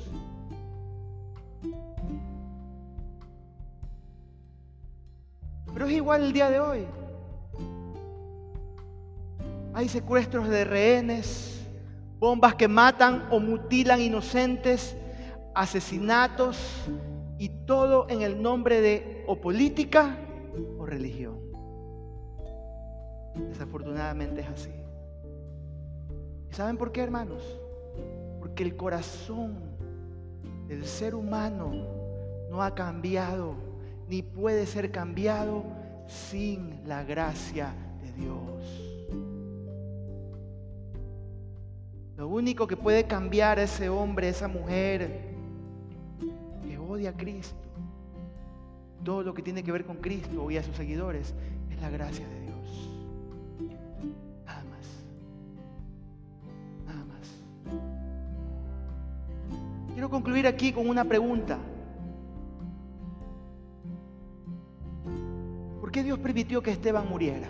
Pero 5.74 5.86
es 5.86 5.92
igual 5.92 6.22
el 6.22 6.32
día 6.32 6.48
de 6.48 6.60
hoy. 6.60 6.86
Hay 9.74 9.88
secuestros 9.88 10.48
de 10.48 10.64
rehenes, 10.64 11.66
bombas 12.20 12.54
que 12.54 12.68
matan 12.68 13.26
o 13.32 13.40
mutilan 13.40 14.00
inocentes, 14.00 14.96
asesinatos 15.56 16.84
y 17.36 17.48
todo 17.66 18.06
en 18.08 18.22
el 18.22 18.40
nombre 18.40 18.80
de 18.80 19.24
o 19.26 19.40
política 19.40 20.16
o 20.78 20.86
religión. 20.86 21.49
Desafortunadamente 23.34 24.40
es 24.40 24.48
así. 24.48 24.70
¿Y 26.50 26.54
saben 26.54 26.76
por 26.76 26.92
qué, 26.92 27.02
hermanos? 27.02 27.42
Porque 28.38 28.62
el 28.62 28.76
corazón 28.76 29.56
del 30.66 30.84
ser 30.84 31.14
humano 31.14 31.72
no 32.50 32.62
ha 32.62 32.74
cambiado 32.74 33.54
ni 34.08 34.22
puede 34.22 34.66
ser 34.66 34.90
cambiado 34.90 35.62
sin 36.06 36.86
la 36.86 37.04
gracia 37.04 37.72
de 38.02 38.12
Dios. 38.12 38.90
Lo 42.16 42.28
único 42.28 42.66
que 42.66 42.76
puede 42.76 43.04
cambiar 43.04 43.58
a 43.58 43.62
ese 43.62 43.88
hombre, 43.88 44.28
esa 44.28 44.48
mujer 44.48 45.30
que 46.66 46.76
odia 46.76 47.10
a 47.10 47.16
Cristo, 47.16 47.56
todo 49.04 49.22
lo 49.22 49.32
que 49.32 49.42
tiene 49.42 49.62
que 49.62 49.72
ver 49.72 49.86
con 49.86 49.96
Cristo 49.98 50.50
y 50.50 50.56
a 50.56 50.62
sus 50.62 50.76
seguidores, 50.76 51.32
es 51.70 51.80
la 51.80 51.88
gracia 51.88 52.26
de 52.26 52.34
Dios. 52.34 52.39
Concluir 60.10 60.48
aquí 60.48 60.72
con 60.72 60.88
una 60.88 61.04
pregunta. 61.04 61.56
¿Por 65.80 65.92
qué 65.92 66.02
Dios 66.02 66.18
permitió 66.18 66.60
que 66.60 66.72
Esteban 66.72 67.08
muriera? 67.08 67.48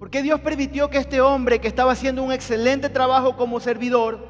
¿Por 0.00 0.10
qué 0.10 0.22
Dios 0.22 0.40
permitió 0.40 0.90
que 0.90 0.98
este 0.98 1.20
hombre 1.20 1.60
que 1.60 1.68
estaba 1.68 1.92
haciendo 1.92 2.24
un 2.24 2.32
excelente 2.32 2.88
trabajo 2.88 3.36
como 3.36 3.60
servidor 3.60 4.26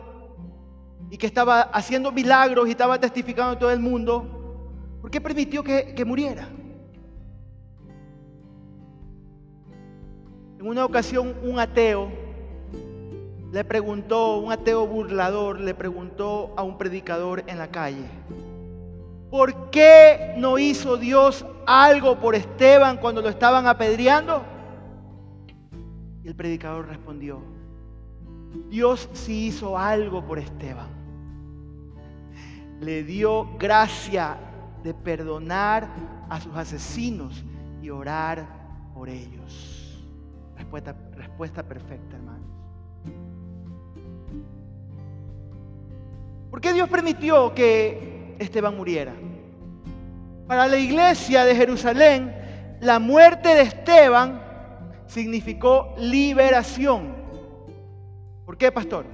y 1.11 1.16
que 1.16 1.27
estaba 1.27 1.62
haciendo 1.62 2.12
milagros 2.12 2.68
y 2.68 2.72
estaba 2.72 3.00
testificando 3.00 3.53
a 3.53 3.59
todo 3.59 3.70
el 3.70 3.81
mundo, 3.81 4.61
¿por 5.00 5.11
qué 5.11 5.22
permitió 5.22 5.64
que 5.64 6.05
muriera? 6.05 6.48
En 10.59 10.66
una 10.66 10.85
ocasión 10.85 11.35
un 11.42 11.59
ateo 11.59 12.23
le 13.55 13.62
preguntó, 13.62 14.38
un 14.38 14.51
ateo 14.51 14.85
burlador 14.85 15.61
le 15.61 15.75
preguntó 15.75 16.53
a 16.57 16.64
un 16.64 16.77
predicador 16.77 17.45
en 17.47 17.57
la 17.57 17.69
calle, 17.69 18.05
¿por 19.31 19.71
qué 19.71 20.35
no 20.37 20.59
hizo 20.59 20.97
Dios 20.97 21.47
algo 21.64 22.19
por 22.19 22.35
Esteban 22.35 22.97
cuando 22.97 23.23
lo 23.23 23.29
estaban 23.29 23.69
apedreando? 23.69 24.43
Y 26.25 26.27
el 26.27 26.35
predicador 26.35 26.88
respondió, 26.88 27.43
Dios 28.71 29.09
sí 29.12 29.47
hizo 29.47 29.79
algo 29.79 30.27
por 30.27 30.40
Esteban. 30.40 30.88
Le 32.81 33.05
dio 33.05 33.57
gracia 33.57 34.37
de 34.83 34.95
perdonar 34.95 35.88
a 36.29 36.40
sus 36.40 36.57
asesinos 36.57 37.45
y 37.81 37.88
orar 37.88 38.49
por 38.93 39.09
ellos. 39.09 40.05
Respuesta, 40.57 40.97
respuesta 41.14 41.62
perfecta, 41.62 42.17
hermanos. 42.17 42.54
¿Por 46.55 46.61
qué 46.61 46.73
Dios 46.73 46.88
permitió 46.88 47.53
que 47.53 48.37
Esteban 48.38 48.77
muriera? 48.77 49.12
Para 50.47 50.69
la 50.69 50.77
iglesia 50.77 51.45
de 51.45 51.57
Jerusalén, 51.57 52.33
la 52.81 53.01
muerte 53.01 53.49
de 53.57 53.62
Esteban 53.62 54.40
significó 55.09 55.97
liberación. 55.99 57.12
¿Por 58.47 58.57
qué, 58.57 58.71
pastor? 58.71 59.05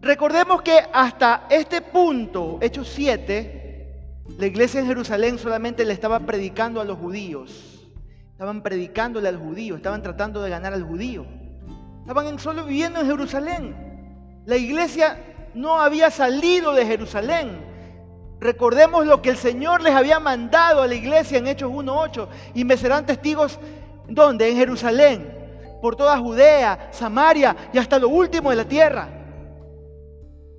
Recordemos 0.00 0.62
que 0.62 0.80
hasta 0.92 1.46
este 1.48 1.80
punto, 1.80 2.58
Hechos 2.60 2.88
7, 2.88 4.24
la 4.36 4.46
iglesia 4.46 4.80
en 4.80 4.88
Jerusalén 4.88 5.38
solamente 5.38 5.84
le 5.84 5.92
estaba 5.92 6.18
predicando 6.18 6.80
a 6.80 6.84
los 6.84 6.98
judíos. 6.98 7.88
Estaban 8.32 8.64
predicándole 8.64 9.28
al 9.28 9.36
judío, 9.36 9.76
estaban 9.76 10.02
tratando 10.02 10.42
de 10.42 10.50
ganar 10.50 10.72
al 10.72 10.82
judío. 10.82 11.24
Estaban 12.00 12.36
solo 12.40 12.64
viviendo 12.64 12.98
en 12.98 13.06
Jerusalén. 13.06 13.90
La 14.46 14.56
iglesia 14.56 15.29
no 15.54 15.80
había 15.80 16.10
salido 16.10 16.72
de 16.72 16.86
Jerusalén. 16.86 17.70
Recordemos 18.40 19.06
lo 19.06 19.20
que 19.20 19.30
el 19.30 19.36
Señor 19.36 19.82
les 19.82 19.94
había 19.94 20.18
mandado 20.18 20.82
a 20.82 20.86
la 20.86 20.94
iglesia 20.94 21.38
en 21.38 21.46
Hechos 21.46 21.70
1.8 21.70 22.28
y 22.54 22.64
me 22.64 22.76
serán 22.76 23.04
testigos 23.04 23.58
¿Dónde? 24.10 24.48
En 24.48 24.56
Jerusalén, 24.56 25.78
por 25.80 25.94
toda 25.94 26.18
Judea, 26.18 26.88
Samaria 26.90 27.56
y 27.72 27.78
hasta 27.78 27.98
lo 27.98 28.08
último 28.08 28.50
de 28.50 28.56
la 28.56 28.64
tierra. 28.64 29.08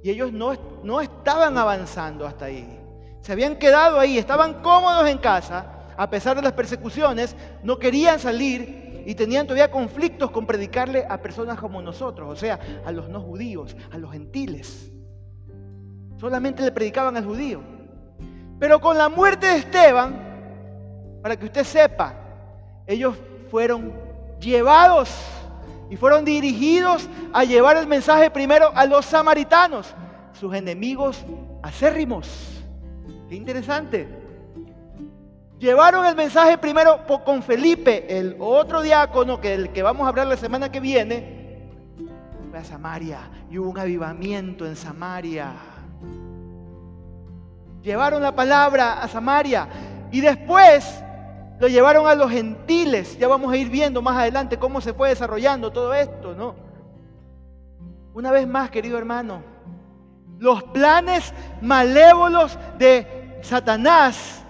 Y 0.02 0.10
ellos 0.10 0.32
no, 0.32 0.54
no 0.84 1.02
estaban 1.02 1.58
avanzando 1.58 2.26
hasta 2.26 2.46
ahí. 2.46 2.80
Se 3.22 3.34
habían 3.34 3.58
quedado 3.58 4.00
ahí, 4.00 4.18
estaban 4.18 4.62
cómodos 4.62 5.08
en 5.08 5.18
casa, 5.18 5.66
a 5.98 6.10
pesar 6.10 6.38
de 6.38 6.42
las 6.42 6.54
persecuciones, 6.54 7.36
no 7.62 7.78
querían 7.78 8.20
salir 8.20 8.91
y 9.06 9.16
tenían 9.16 9.46
todavía 9.46 9.72
conflictos 9.72 10.32
con 10.32 10.46
predicarle 10.46 11.06
a 11.10 11.22
personas 11.22 11.60
como 11.60 11.82
nosotros, 11.82 12.30
o 12.30 12.36
sea, 12.36 12.60
a 12.86 12.92
los 12.92 13.10
no 13.10 13.22
judíos, 13.22 13.76
a 13.92 13.98
los 13.98 14.12
gentiles. 14.12 14.92
Solamente 16.18 16.64
le 16.64 16.72
predicaban 16.72 17.18
al 17.18 17.26
judío. 17.26 17.62
Pero 18.60 18.80
con 18.80 18.98
la 18.98 19.10
muerte 19.10 19.48
de 19.48 19.58
Esteban, 19.58 21.20
para 21.22 21.36
que 21.36 21.46
usted 21.46 21.64
sepa, 21.64 22.16
ellos 22.86 23.16
fueron 23.50 23.92
llevados 24.40 25.10
y 25.90 25.98
fueron 25.98 26.24
dirigidos 26.24 27.10
a 27.34 27.44
llevar 27.44 27.78
el 27.78 27.88
mensaje 27.88 28.30
primero 28.30 28.72
a 28.76 28.86
los 28.86 29.06
samaritanos, 29.06 29.94
sus 30.34 30.54
enemigos 30.54 31.26
acérrimos. 31.64 32.64
Qué 33.28 33.36
interesante. 33.36 34.21
Llevaron 35.62 36.08
el 36.08 36.16
mensaje 36.16 36.58
primero 36.58 37.06
con 37.24 37.44
Felipe, 37.44 38.18
el 38.18 38.36
otro 38.40 38.82
diácono 38.82 39.40
que 39.40 39.54
el 39.54 39.70
que 39.72 39.84
vamos 39.84 40.08
a 40.08 40.10
hablar 40.10 40.26
la 40.26 40.36
semana 40.36 40.72
que 40.72 40.80
viene, 40.80 41.70
fue 42.50 42.58
a 42.58 42.64
Samaria 42.64 43.20
y 43.48 43.60
hubo 43.60 43.70
un 43.70 43.78
avivamiento 43.78 44.66
en 44.66 44.76
Samaria. 44.76 45.52
Llevaron 47.84 48.24
la 48.24 48.36
palabra 48.36 49.04
a 49.04 49.08
Samaria 49.08 49.68
y 50.12 50.22
después 50.22 51.04
lo 51.60 51.68
llevaron 51.68 52.08
a 52.08 52.16
los 52.16 52.32
gentiles. 52.32 53.20
Ya 53.20 53.28
vamos 53.28 53.54
a 53.54 53.58
ir 53.58 53.70
viendo 53.70 54.02
más 54.02 54.18
adelante 54.18 54.58
cómo 54.58 54.82
se 54.82 54.96
fue 54.96 55.10
desarrollando 55.10 55.72
todo 55.72 55.94
esto, 55.94 56.34
¿no? 56.34 56.56
Una 58.16 58.32
vez 58.32 58.48
más, 58.48 58.72
querido 58.72 58.98
hermano, 58.98 59.44
los 60.40 60.64
planes 60.64 61.32
malévolos 61.62 62.58
de 62.80 63.38
Satanás 63.44 64.41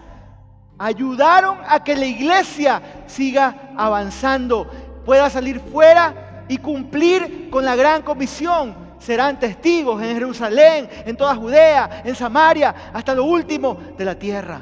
ayudaron 0.82 1.60
a 1.68 1.84
que 1.84 1.96
la 1.96 2.08
iglesia 2.08 2.82
siga 3.06 3.72
avanzando, 3.78 4.68
pueda 5.06 5.30
salir 5.30 5.60
fuera 5.60 6.44
y 6.50 6.58
cumplir 6.58 7.50
con 7.52 7.64
la 7.64 7.76
gran 7.76 8.02
comisión. 8.02 8.76
Serán 8.98 9.40
testigos 9.40 10.02
en 10.02 10.16
Jerusalén, 10.16 10.90
en 11.06 11.16
toda 11.16 11.36
Judea, 11.36 12.02
en 12.04 12.16
Samaria, 12.16 12.74
hasta 12.94 13.14
lo 13.14 13.26
último 13.26 13.78
de 13.96 14.06
la 14.06 14.16
tierra. 14.16 14.60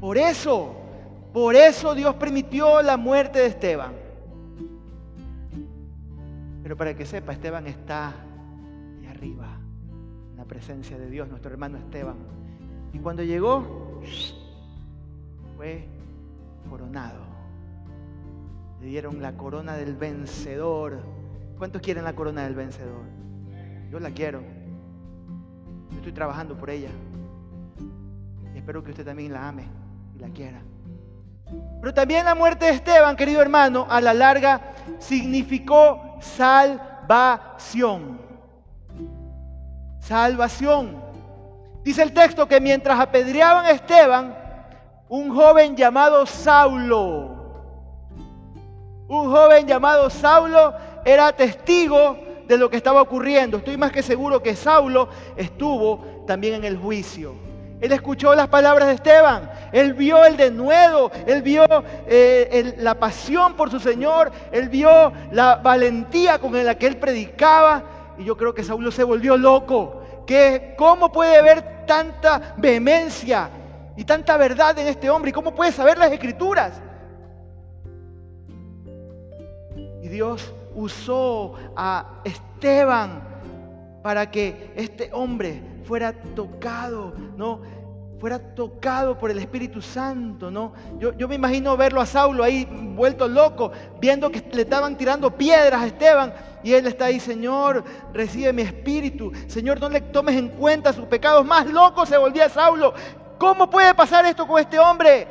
Por 0.00 0.18
eso, 0.18 0.74
por 1.32 1.54
eso 1.54 1.94
Dios 1.94 2.16
permitió 2.16 2.82
la 2.82 2.96
muerte 2.96 3.38
de 3.38 3.46
Esteban. 3.46 3.92
Pero 6.62 6.76
para 6.76 6.94
que 6.94 7.06
sepa, 7.06 7.32
Esteban 7.32 7.66
está 7.68 8.08
ahí 9.00 9.06
arriba, 9.06 9.56
en 10.32 10.36
la 10.36 10.44
presencia 10.44 10.98
de 10.98 11.08
Dios, 11.10 11.28
nuestro 11.28 11.52
hermano 11.52 11.78
Esteban. 11.78 12.16
Y 12.92 13.00
cuando 13.00 13.24
llegó, 13.24 13.83
fue 15.56 15.86
coronado. 16.68 17.20
Le 18.80 18.86
dieron 18.86 19.22
la 19.22 19.36
corona 19.36 19.74
del 19.74 19.96
vencedor. 19.96 21.00
¿Cuántos 21.58 21.80
quieren 21.82 22.04
la 22.04 22.14
corona 22.14 22.44
del 22.44 22.54
vencedor? 22.54 23.02
Yo 23.90 24.00
la 24.00 24.10
quiero. 24.10 24.42
Yo 25.90 25.96
estoy 25.96 26.12
trabajando 26.12 26.56
por 26.56 26.70
ella. 26.70 26.90
Y 28.54 28.58
espero 28.58 28.82
que 28.82 28.90
usted 28.90 29.04
también 29.04 29.32
la 29.32 29.48
ame 29.48 29.64
y 30.16 30.18
la 30.18 30.28
quiera. 30.28 30.60
Pero 31.80 31.94
también 31.94 32.24
la 32.24 32.34
muerte 32.34 32.64
de 32.66 32.72
Esteban, 32.72 33.16
querido 33.16 33.40
hermano, 33.40 33.86
a 33.88 34.00
la 34.00 34.14
larga 34.14 34.72
significó 34.98 36.16
salvación. 36.20 38.18
Salvación. 40.00 41.03
Dice 41.84 42.02
el 42.02 42.12
texto 42.12 42.48
que 42.48 42.60
mientras 42.60 42.98
apedreaban 42.98 43.66
a 43.66 43.70
Esteban, 43.72 44.34
un 45.08 45.34
joven 45.34 45.76
llamado 45.76 46.24
Saulo, 46.24 47.34
un 49.06 49.30
joven 49.30 49.66
llamado 49.66 50.08
Saulo 50.08 50.72
era 51.04 51.30
testigo 51.32 52.18
de 52.48 52.56
lo 52.56 52.70
que 52.70 52.78
estaba 52.78 53.02
ocurriendo. 53.02 53.58
Estoy 53.58 53.76
más 53.76 53.92
que 53.92 54.02
seguro 54.02 54.42
que 54.42 54.56
Saulo 54.56 55.10
estuvo 55.36 56.24
también 56.26 56.54
en 56.54 56.64
el 56.64 56.78
juicio. 56.78 57.34
Él 57.82 57.92
escuchó 57.92 58.34
las 58.34 58.48
palabras 58.48 58.88
de 58.88 58.94
Esteban, 58.94 59.50
él 59.70 59.92
vio 59.92 60.24
el 60.24 60.38
denuedo, 60.38 61.10
él 61.26 61.42
vio 61.42 61.66
eh, 62.06 62.74
la 62.78 62.94
pasión 62.94 63.54
por 63.56 63.70
su 63.70 63.78
Señor, 63.78 64.32
él 64.52 64.70
vio 64.70 65.12
la 65.32 65.56
valentía 65.56 66.38
con 66.38 66.64
la 66.64 66.78
que 66.78 66.86
él 66.86 66.96
predicaba. 66.96 67.82
Y 68.16 68.24
yo 68.24 68.38
creo 68.38 68.54
que 68.54 68.64
Saulo 68.64 68.90
se 68.90 69.04
volvió 69.04 69.36
loco. 69.36 70.03
Cómo 70.76 71.12
puede 71.12 71.38
haber 71.38 71.86
tanta 71.86 72.54
vehemencia 72.56 73.50
y 73.96 74.04
tanta 74.04 74.36
verdad 74.36 74.78
en 74.78 74.88
este 74.88 75.10
hombre 75.10 75.30
y 75.30 75.32
cómo 75.32 75.54
puede 75.54 75.72
saber 75.72 75.98
las 75.98 76.12
escrituras. 76.12 76.80
Y 80.02 80.08
Dios 80.08 80.54
usó 80.74 81.54
a 81.76 82.20
Esteban 82.24 83.22
para 84.02 84.30
que 84.30 84.72
este 84.76 85.10
hombre 85.12 85.62
fuera 85.84 86.12
tocado, 86.34 87.14
¿no? 87.36 87.62
Fuera 88.24 88.38
tocado 88.38 89.18
por 89.18 89.30
el 89.30 89.36
Espíritu 89.36 89.82
Santo, 89.82 90.50
¿no? 90.50 90.72
Yo, 90.98 91.28
me 91.28 91.34
imagino 91.34 91.76
verlo 91.76 92.00
a 92.00 92.06
Saulo 92.06 92.42
ahí 92.42 92.66
vuelto 92.96 93.28
loco, 93.28 93.70
viendo 94.00 94.30
que 94.30 94.42
le 94.50 94.62
estaban 94.62 94.96
tirando 94.96 95.36
piedras 95.36 95.82
a 95.82 95.86
Esteban 95.88 96.32
y 96.62 96.72
él 96.72 96.86
está 96.86 97.04
ahí, 97.04 97.20
Señor, 97.20 97.84
recibe 98.14 98.50
mi 98.54 98.62
espíritu. 98.62 99.30
Señor, 99.46 99.78
no 99.78 99.90
le 99.90 100.00
tomes 100.00 100.36
en 100.36 100.48
cuenta 100.48 100.94
sus 100.94 101.04
pecados. 101.04 101.44
Más 101.44 101.66
loco 101.66 102.06
se 102.06 102.16
volvía 102.16 102.48
Saulo. 102.48 102.94
¿Cómo 103.36 103.68
puede 103.68 103.92
pasar 103.92 104.24
esto 104.24 104.46
con 104.46 104.58
este 104.58 104.78
hombre? 104.78 105.28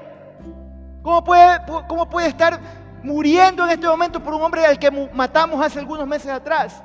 ¿Cómo 1.02 1.24
puede, 1.24 1.62
cómo 1.89 2.08
puede 2.08 2.28
estar 2.28 2.60
muriendo 3.02 3.64
en 3.64 3.72
este 3.72 3.88
momento 3.88 4.22
por 4.22 4.36
un 4.36 4.44
hombre 4.44 4.68
al 4.68 4.78
que 4.78 4.91
matamos 4.91 5.66
hace 5.66 5.80
algunos 5.80 6.06
meses 6.06 6.30
atrás? 6.30 6.84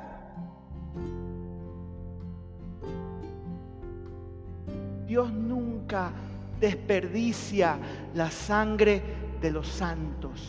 Dios 5.09 5.31
nunca 5.33 6.11
desperdicia 6.59 7.79
la 8.13 8.29
sangre 8.29 9.01
de 9.41 9.49
los 9.49 9.67
santos. 9.67 10.39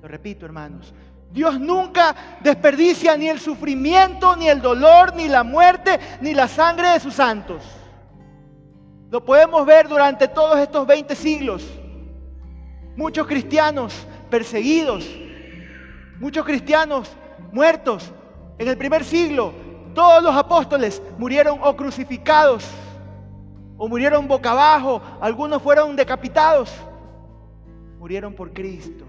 Lo 0.00 0.08
repito, 0.08 0.46
hermanos. 0.46 0.94
Dios 1.30 1.60
nunca 1.60 2.16
desperdicia 2.40 3.14
ni 3.14 3.28
el 3.28 3.38
sufrimiento, 3.38 4.34
ni 4.36 4.48
el 4.48 4.62
dolor, 4.62 5.14
ni 5.14 5.28
la 5.28 5.44
muerte, 5.44 6.00
ni 6.22 6.32
la 6.32 6.48
sangre 6.48 6.94
de 6.94 7.00
sus 7.00 7.12
santos. 7.12 7.62
Lo 9.10 9.22
podemos 9.22 9.66
ver 9.66 9.86
durante 9.86 10.26
todos 10.26 10.58
estos 10.58 10.86
20 10.86 11.14
siglos. 11.14 11.62
Muchos 12.96 13.26
cristianos 13.26 13.92
perseguidos, 14.30 15.06
muchos 16.20 16.42
cristianos 16.46 17.10
muertos. 17.52 18.10
En 18.56 18.66
el 18.66 18.78
primer 18.78 19.04
siglo, 19.04 19.52
todos 19.94 20.22
los 20.22 20.34
apóstoles 20.34 21.02
murieron 21.18 21.58
o 21.62 21.76
crucificados 21.76 22.64
o 23.76 23.88
murieron 23.88 24.28
boca 24.28 24.52
abajo, 24.52 25.00
algunos 25.20 25.60
fueron 25.62 25.96
decapitados, 25.96 26.72
murieron 27.98 28.34
por 28.34 28.52
Cristo. 28.52 29.04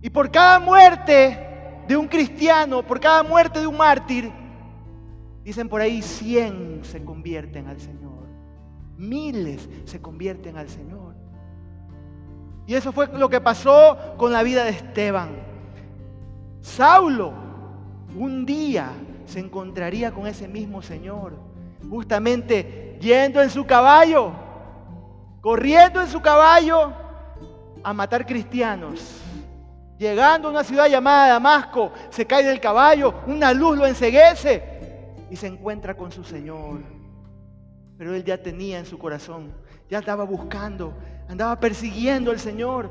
Y 0.00 0.10
por 0.10 0.30
cada 0.30 0.58
muerte 0.58 1.82
de 1.86 1.96
un 1.96 2.08
cristiano, 2.08 2.82
por 2.82 2.98
cada 2.98 3.22
muerte 3.22 3.60
de 3.60 3.66
un 3.66 3.76
mártir, 3.76 4.32
dicen 5.44 5.68
por 5.68 5.80
ahí, 5.80 6.02
100 6.02 6.80
se 6.82 7.04
convierten 7.04 7.68
al 7.68 7.80
Señor, 7.80 8.26
miles 8.96 9.68
se 9.84 10.00
convierten 10.00 10.56
al 10.56 10.68
Señor. 10.68 11.14
Y 12.66 12.74
eso 12.74 12.92
fue 12.92 13.08
lo 13.08 13.28
que 13.28 13.40
pasó 13.40 13.98
con 14.16 14.32
la 14.32 14.42
vida 14.42 14.64
de 14.64 14.70
Esteban. 14.70 15.30
Saulo 16.60 17.32
un 18.16 18.44
día 18.46 18.90
se 19.26 19.40
encontraría 19.40 20.12
con 20.12 20.26
ese 20.26 20.46
mismo 20.48 20.82
Señor, 20.82 21.34
justamente 21.88 22.91
yendo 23.02 23.42
en 23.42 23.50
su 23.50 23.66
caballo, 23.66 24.32
corriendo 25.40 26.00
en 26.00 26.06
su 26.06 26.22
caballo 26.22 26.92
a 27.82 27.92
matar 27.92 28.24
cristianos. 28.24 29.18
Llegando 29.98 30.48
a 30.48 30.50
una 30.52 30.64
ciudad 30.64 30.88
llamada 30.88 31.32
Damasco, 31.32 31.92
se 32.10 32.26
cae 32.26 32.44
del 32.44 32.60
caballo, 32.60 33.14
una 33.26 33.52
luz 33.52 33.76
lo 33.76 33.86
enseguece 33.86 34.62
y 35.30 35.36
se 35.36 35.48
encuentra 35.48 35.96
con 35.96 36.10
su 36.12 36.24
Señor. 36.24 36.80
Pero 37.98 38.14
él 38.14 38.24
ya 38.24 38.38
tenía 38.38 38.78
en 38.78 38.86
su 38.86 38.98
corazón, 38.98 39.52
ya 39.90 39.98
estaba 39.98 40.24
buscando, 40.24 40.94
andaba 41.28 41.58
persiguiendo 41.58 42.30
al 42.30 42.38
Señor 42.38 42.90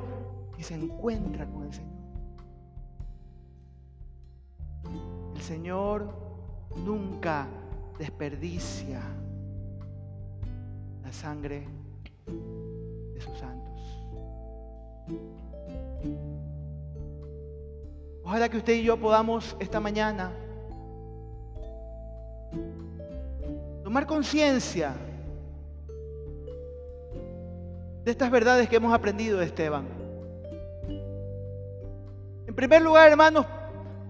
y 0.58 0.64
se 0.64 0.76
encuentra 0.76 1.46
con 1.46 1.64
el 1.64 1.74
Señor. 1.74 1.92
El 5.36 5.42
Señor 5.42 6.14
nunca 6.76 7.48
desperdicia 7.98 9.02
sangre 11.12 11.68
de 13.14 13.22
sus 13.22 13.38
santos. 13.38 13.62
Ojalá 18.24 18.50
que 18.50 18.58
usted 18.58 18.74
y 18.74 18.84
yo 18.84 18.98
podamos 18.98 19.56
esta 19.60 19.80
mañana 19.80 20.32
tomar 23.84 24.06
conciencia 24.06 24.94
de 28.04 28.12
estas 28.12 28.32
verdades 28.32 28.70
que 28.70 28.78
hemos 28.78 28.94
aprendido 28.94 29.40
de 29.40 29.46
Esteban. 29.46 29.86
En 32.48 32.56
primer 32.56 32.82
lugar, 32.82 33.10
hermanos, 33.10 33.46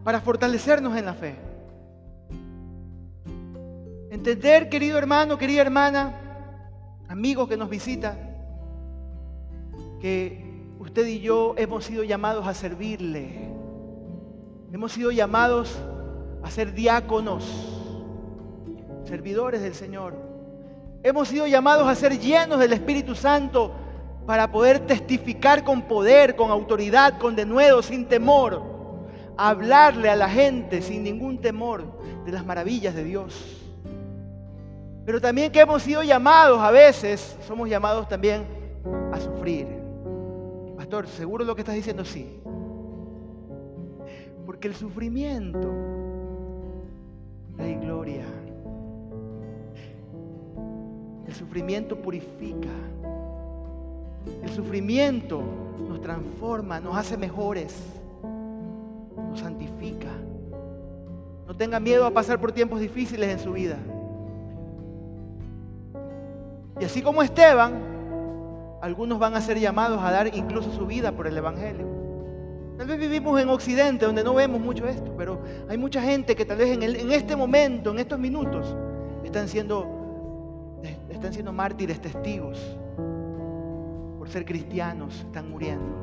para 0.04 0.22
fortalecernos 0.22 0.98
en 0.98 1.06
la 1.06 1.14
fe. 1.14 1.36
Entender, 4.10 4.70
querido 4.70 4.98
hermano, 4.98 5.38
querida 5.38 5.62
hermana, 5.62 6.21
amigos 7.12 7.50
que 7.50 7.58
nos 7.58 7.70
visitan, 7.70 8.18
que 10.00 10.64
usted 10.80 11.06
y 11.08 11.20
yo 11.20 11.56
hemos 11.58 11.84
sido 11.84 12.06
llamados 12.06 12.48
a 12.48 12.54
servirle. 12.54 13.50
Hemos 14.72 14.94
sido 14.94 15.12
llamados 15.12 15.78
a 16.42 16.50
ser 16.50 16.74
diáconos, 16.74 17.44
servidores 19.04 19.62
del 19.62 19.74
Señor. 19.74 20.16
Hemos 21.04 21.28
sido 21.28 21.48
llamados 21.48 21.86
a 21.90 21.96
ser 21.96 22.18
llenos 22.18 22.60
del 22.60 22.72
Espíritu 22.72 23.14
Santo 23.14 23.74
para 24.26 24.50
poder 24.50 24.80
testificar 24.80 25.66
con 25.66 25.82
poder, 25.82 26.38
con 26.38 26.50
autoridad, 26.50 27.20
con 27.20 27.36
denuedo, 27.36 27.84
sin 27.84 28.06
temor. 28.06 28.72
hablarle 29.36 30.10
a 30.10 30.16
la 30.16 30.30
gente 30.30 30.82
sin 30.82 31.04
ningún 31.04 31.42
temor 31.42 32.00
de 32.26 32.32
las 32.32 32.46
maravillas 32.46 32.96
de 32.96 33.04
Dios. 33.04 33.71
Pero 35.06 35.20
también 35.20 35.52
que 35.52 35.60
hemos 35.62 35.82
sido 35.82 36.04
llamados 36.04 36.60
a 36.60 36.72
veces, 36.72 37.38
somos 37.48 37.68
llamados 37.68 38.08
también 38.08 38.46
a 39.12 39.20
sufrir. 39.20 39.68
Pastor, 40.78 41.08
¿seguro 41.08 41.44
lo 41.44 41.56
que 41.56 41.62
estás 41.62 41.76
diciendo? 41.76 42.06
Sí. 42.06 42.40
Porque 44.46 44.68
el 44.68 44.76
sufrimiento 44.76 45.72
trae 47.56 47.76
gloria. 47.76 48.26
El 51.28 51.34
sufrimiento 51.34 51.96
purifica. 51.96 52.70
El 54.44 54.50
sufrimiento 54.50 55.42
nos 55.88 56.02
transforma, 56.02 56.80
nos 56.80 56.96
hace 56.96 57.18
mejores, 57.18 57.76
nos 59.30 59.40
santifica. 59.40 60.12
No 61.48 61.56
tenga 61.56 61.80
miedo 61.80 62.06
a 62.06 62.12
pasar 62.12 62.40
por 62.40 62.52
tiempos 62.52 62.80
difíciles 62.80 63.30
en 63.30 63.40
su 63.40 63.54
vida. 63.54 63.78
Y 66.80 66.86
así 66.86 67.02
como 67.02 67.22
Esteban, 67.22 67.92
algunos 68.82 69.20
van 69.20 69.36
a 69.36 69.42
ser 69.42 69.60
llamados 69.60 70.02
a 70.02 70.12
dar 70.12 70.36
incluso 70.36 70.72
su 70.72 70.86
vida 70.86 71.12
por 71.12 71.28
el 71.28 71.38
Evangelio. 71.38 71.86
Tal 72.78 72.88
vez 72.88 73.00
vivimos 73.00 73.40
en 73.40 73.50
Occidente 73.50 74.06
donde 74.06 74.24
no 74.24 74.34
vemos 74.34 74.60
mucho 74.60 74.88
esto, 74.88 75.14
pero 75.16 75.40
hay 75.70 75.78
mucha 75.78 76.02
gente 76.02 76.36
que 76.36 76.46
tal 76.46 76.58
vez 76.58 76.76
en, 76.76 77.12
este 77.12 77.36
momento, 77.36 77.92
en 77.92 78.00
estos 78.00 78.18
minutos, 78.18 78.76
están 79.24 79.48
siendo, 79.48 80.80
están 81.10 81.32
siendo 81.32 81.54
mártires, 81.54 82.02
testigos. 82.02 82.60
Por 84.18 84.30
ser 84.30 84.46
cristianos, 84.46 85.20
están 85.20 85.52
muriendo. 85.52 86.02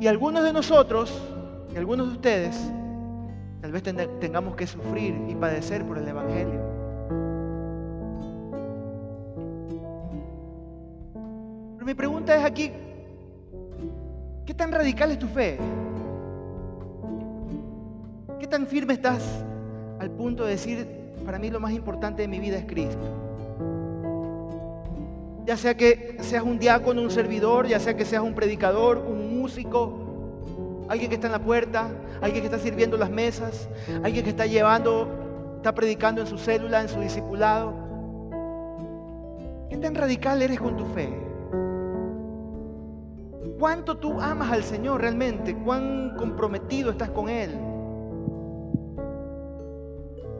Y 0.00 0.06
algunos 0.06 0.42
de 0.42 0.52
nosotros, 0.52 1.22
y 1.74 1.76
algunos 1.76 2.06
de 2.06 2.12
ustedes, 2.12 2.72
tal 3.60 3.72
vez 3.72 3.82
tengamos 4.20 4.56
que 4.56 4.66
sufrir 4.66 5.14
y 5.28 5.34
padecer 5.34 5.84
por 5.84 5.98
el 5.98 6.08
Evangelio. 6.08 6.76
mi 11.86 11.94
pregunta 11.94 12.36
es 12.36 12.44
aquí, 12.44 12.72
¿qué 14.44 14.52
tan 14.52 14.72
radical 14.72 15.12
es 15.12 15.20
tu 15.20 15.28
fe? 15.28 15.56
¿Qué 18.40 18.48
tan 18.48 18.66
firme 18.66 18.94
estás 18.94 19.22
al 20.00 20.10
punto 20.10 20.44
de 20.44 20.50
decir, 20.50 20.84
para 21.24 21.38
mí 21.38 21.48
lo 21.48 21.60
más 21.60 21.70
importante 21.70 22.22
de 22.22 22.28
mi 22.28 22.40
vida 22.40 22.58
es 22.58 22.64
Cristo? 22.66 23.06
Ya 25.46 25.56
sea 25.56 25.76
que 25.76 26.16
seas 26.22 26.42
un 26.42 26.58
diácono, 26.58 27.02
un 27.02 27.10
servidor, 27.12 27.68
ya 27.68 27.78
sea 27.78 27.96
que 27.96 28.04
seas 28.04 28.24
un 28.24 28.34
predicador, 28.34 28.98
un 28.98 29.38
músico, 29.38 30.05
alguien 30.88 31.08
que 31.08 31.14
está 31.16 31.26
en 31.26 31.32
la 31.32 31.42
puerta, 31.42 31.88
alguien 32.20 32.42
que 32.42 32.46
está 32.46 32.58
sirviendo 32.58 32.96
las 32.96 33.10
mesas, 33.10 33.68
alguien 34.02 34.24
que 34.24 34.30
está 34.30 34.46
llevando, 34.46 35.08
está 35.56 35.74
predicando 35.74 36.20
en 36.20 36.26
su 36.26 36.38
célula, 36.38 36.80
en 36.82 36.88
su 36.88 37.00
discipulado. 37.00 37.74
¿Qué 39.68 39.76
tan 39.78 39.94
radical 39.94 40.42
eres 40.42 40.60
con 40.60 40.76
tu 40.76 40.84
fe? 40.86 41.12
¿Cuánto 43.58 43.96
tú 43.96 44.20
amas 44.20 44.52
al 44.52 44.62
Señor 44.62 45.00
realmente? 45.00 45.56
¿Cuán 45.56 46.14
comprometido 46.16 46.90
estás 46.90 47.10
con 47.10 47.28
Él? 47.28 47.50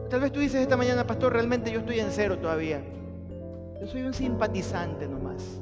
Tal 0.09 0.21
vez 0.21 0.31
tú 0.31 0.39
dices 0.39 0.61
esta 0.61 0.77
mañana, 0.77 1.05
pastor, 1.05 1.33
realmente 1.33 1.71
yo 1.71 1.79
estoy 1.79 1.99
en 1.99 2.11
cero 2.11 2.37
todavía. 2.37 2.81
Yo 3.81 3.87
soy 3.87 4.03
un 4.03 4.13
simpatizante 4.13 5.07
nomás. 5.07 5.61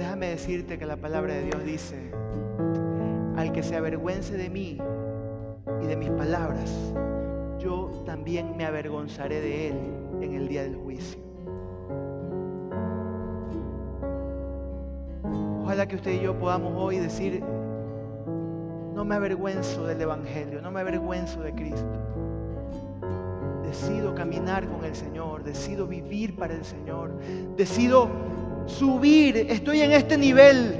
Déjame 0.00 0.28
decirte 0.28 0.78
que 0.78 0.86
la 0.86 0.96
palabra 0.96 1.34
de 1.34 1.42
Dios 1.42 1.62
dice, 1.62 2.10
al 3.36 3.52
que 3.52 3.62
se 3.62 3.76
avergüence 3.76 4.34
de 4.34 4.48
mí 4.48 4.78
y 5.82 5.86
de 5.86 5.94
mis 5.94 6.08
palabras, 6.08 6.72
yo 7.58 7.90
también 8.06 8.56
me 8.56 8.64
avergonzaré 8.64 9.42
de 9.42 9.68
él 9.68 9.74
en 10.22 10.34
el 10.34 10.48
día 10.48 10.62
del 10.62 10.76
juicio. 10.76 11.20
Ojalá 15.62 15.86
que 15.86 15.96
usted 15.96 16.12
y 16.12 16.20
yo 16.20 16.38
podamos 16.38 16.72
hoy 16.76 16.98
decir, 16.98 17.44
no 18.94 19.04
me 19.04 19.16
avergüenzo 19.16 19.84
del 19.84 20.00
Evangelio, 20.00 20.62
no 20.62 20.70
me 20.70 20.80
avergüenzo 20.80 21.42
de 21.42 21.52
Cristo. 21.52 21.92
Decido 23.64 24.14
caminar 24.14 24.66
con 24.66 24.82
el 24.82 24.94
Señor, 24.94 25.44
decido 25.44 25.86
vivir 25.86 26.36
para 26.36 26.54
el 26.54 26.64
Señor, 26.64 27.12
decido 27.58 28.08
subir, 28.66 29.36
estoy 29.36 29.82
en 29.82 29.92
este 29.92 30.16
nivel 30.16 30.76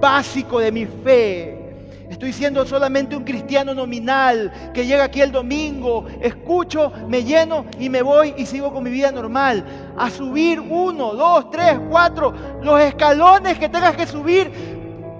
básico 0.00 0.60
de 0.60 0.72
mi 0.72 0.86
fe, 0.86 1.64
Estoy 2.10 2.32
siendo 2.32 2.64
solamente 2.66 3.16
un 3.16 3.24
cristiano 3.24 3.74
nominal 3.74 4.52
que 4.72 4.86
llega 4.86 5.04
aquí 5.04 5.20
el 5.20 5.32
domingo, 5.32 6.06
escucho, 6.20 6.92
me 7.08 7.24
lleno 7.24 7.64
y 7.78 7.88
me 7.88 8.02
voy 8.02 8.34
y 8.36 8.46
sigo 8.46 8.72
con 8.72 8.84
mi 8.84 8.90
vida 8.90 9.10
normal. 9.10 9.64
A 9.96 10.10
subir 10.10 10.60
uno, 10.60 11.14
dos, 11.14 11.50
tres, 11.50 11.76
cuatro, 11.90 12.32
los 12.62 12.80
escalones 12.80 13.58
que 13.58 13.68
tengas 13.68 13.96
que 13.96 14.06
subir 14.06 14.50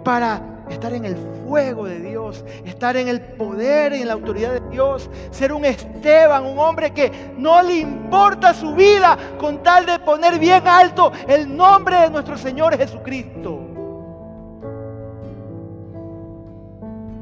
para 0.05 0.54
estar 0.71 0.93
en 0.93 1.05
el 1.05 1.17
fuego 1.47 1.87
de 1.87 2.01
Dios, 2.01 2.45
estar 2.65 2.97
en 2.97 3.09
el 3.09 3.21
poder 3.21 3.93
y 3.93 4.03
en 4.03 4.09
la 4.09 4.15
autoridad 4.15 4.53
de 4.53 4.71
Dios, 4.71 5.11
ser 5.31 5.53
un 5.53 5.65
Esteban, 5.65 6.45
un 6.45 6.59
hombre 6.59 6.93
que 6.93 7.13
no 7.37 7.63
le 7.63 7.79
importa 7.79 8.55
su 8.55 8.75
vida 8.75 9.17
con 9.39 9.63
tal 9.63 9.87
de 9.87 9.99
poner 9.99 10.39
bien 10.39 10.67
alto 10.67 11.13
el 11.29 11.55
nombre 11.55 12.01
de 12.01 12.11
nuestro 12.11 12.37
Señor 12.37 12.77
Jesucristo. 12.77 13.61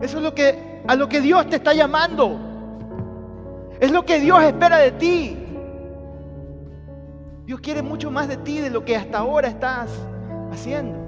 Eso 0.01 0.17
es 0.17 0.23
lo 0.23 0.35
que, 0.35 0.83
a 0.87 0.97
lo 0.97 1.09
que 1.09 1.21
Dios 1.21 1.49
te 1.49 1.57
está 1.57 1.73
llamando. 1.73 2.39
Es 3.79 3.91
lo 3.91 4.05
que 4.05 4.19
Dios 4.19 4.43
espera 4.43 4.79
de 4.79 4.93
ti. 4.93 5.39
Dios 7.45 7.61
quiere 7.61 7.83
mucho 7.83 8.11
más 8.11 8.29
de 8.29 8.37
ti 8.37 8.61
de 8.61 8.71
lo 8.71 8.85
que 8.85 8.97
hasta 8.97 9.19
ahora 9.19 9.49
estás 9.49 9.91
haciendo. 10.53 11.02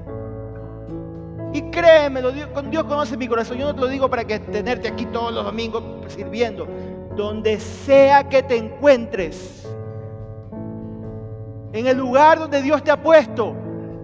Y 1.54 1.62
créeme, 1.70 2.20
Dios 2.68 2.84
conoce 2.84 3.16
mi 3.16 3.28
corazón. 3.28 3.58
Yo 3.58 3.66
no 3.66 3.74
te 3.76 3.80
lo 3.80 3.86
digo 3.86 4.10
para 4.10 4.24
que 4.24 4.40
tenerte 4.40 4.88
aquí 4.88 5.06
todos 5.06 5.32
los 5.32 5.44
domingos 5.44 5.84
sirviendo. 6.08 6.66
Donde 7.14 7.60
sea 7.60 8.28
que 8.28 8.42
te 8.42 8.56
encuentres, 8.56 9.64
en 11.72 11.86
el 11.86 11.96
lugar 11.96 12.40
donde 12.40 12.60
Dios 12.60 12.82
te 12.82 12.90
ha 12.90 13.00
puesto, 13.00 13.54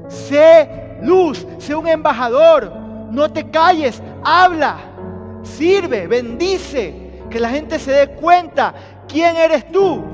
sé 0.07 0.99
luz, 1.03 1.45
sé 1.59 1.75
un 1.75 1.89
embajador. 1.89 2.73
No 3.11 3.33
te 3.33 3.51
calles, 3.51 4.01
habla, 4.23 4.77
sirve, 5.43 6.07
bendice, 6.07 7.25
que 7.31 7.41
la 7.41 7.49
gente 7.49 7.81
se 7.81 7.91
dé 7.91 8.09
cuenta 8.11 8.75
quién 9.09 9.37
eres 9.37 9.67
tú 9.73 10.05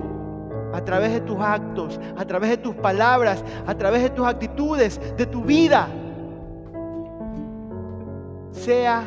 a 0.72 0.82
través 0.82 1.12
de 1.12 1.20
tus 1.20 1.39
actos, 1.39 2.01
a 2.16 2.24
través 2.24 2.49
de 2.49 2.57
tus 2.57 2.74
palabras, 2.76 3.45
a 3.66 3.74
través 3.74 4.05
de 4.05 4.09
tus 4.09 4.26
actitudes, 4.26 4.99
de 5.18 5.26
tu 5.26 5.43
vida. 5.43 5.87
Sea 8.57 9.04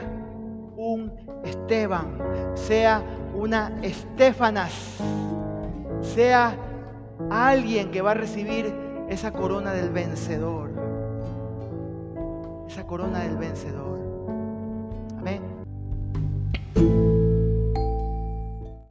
un 0.78 1.12
Esteban, 1.44 2.18
sea 2.56 3.04
una 3.36 3.80
Estefanas, 3.82 4.98
sea 6.02 6.56
alguien 7.30 7.92
que 7.92 8.02
va 8.02 8.12
a 8.12 8.14
recibir 8.14 8.74
esa 9.10 9.32
corona 9.32 9.74
del 9.74 9.90
vencedor. 9.90 10.70
Esa 12.68 12.86
corona 12.86 13.20
del 13.20 13.38
vencedor. 13.38 14.00
Amén. 15.18 15.42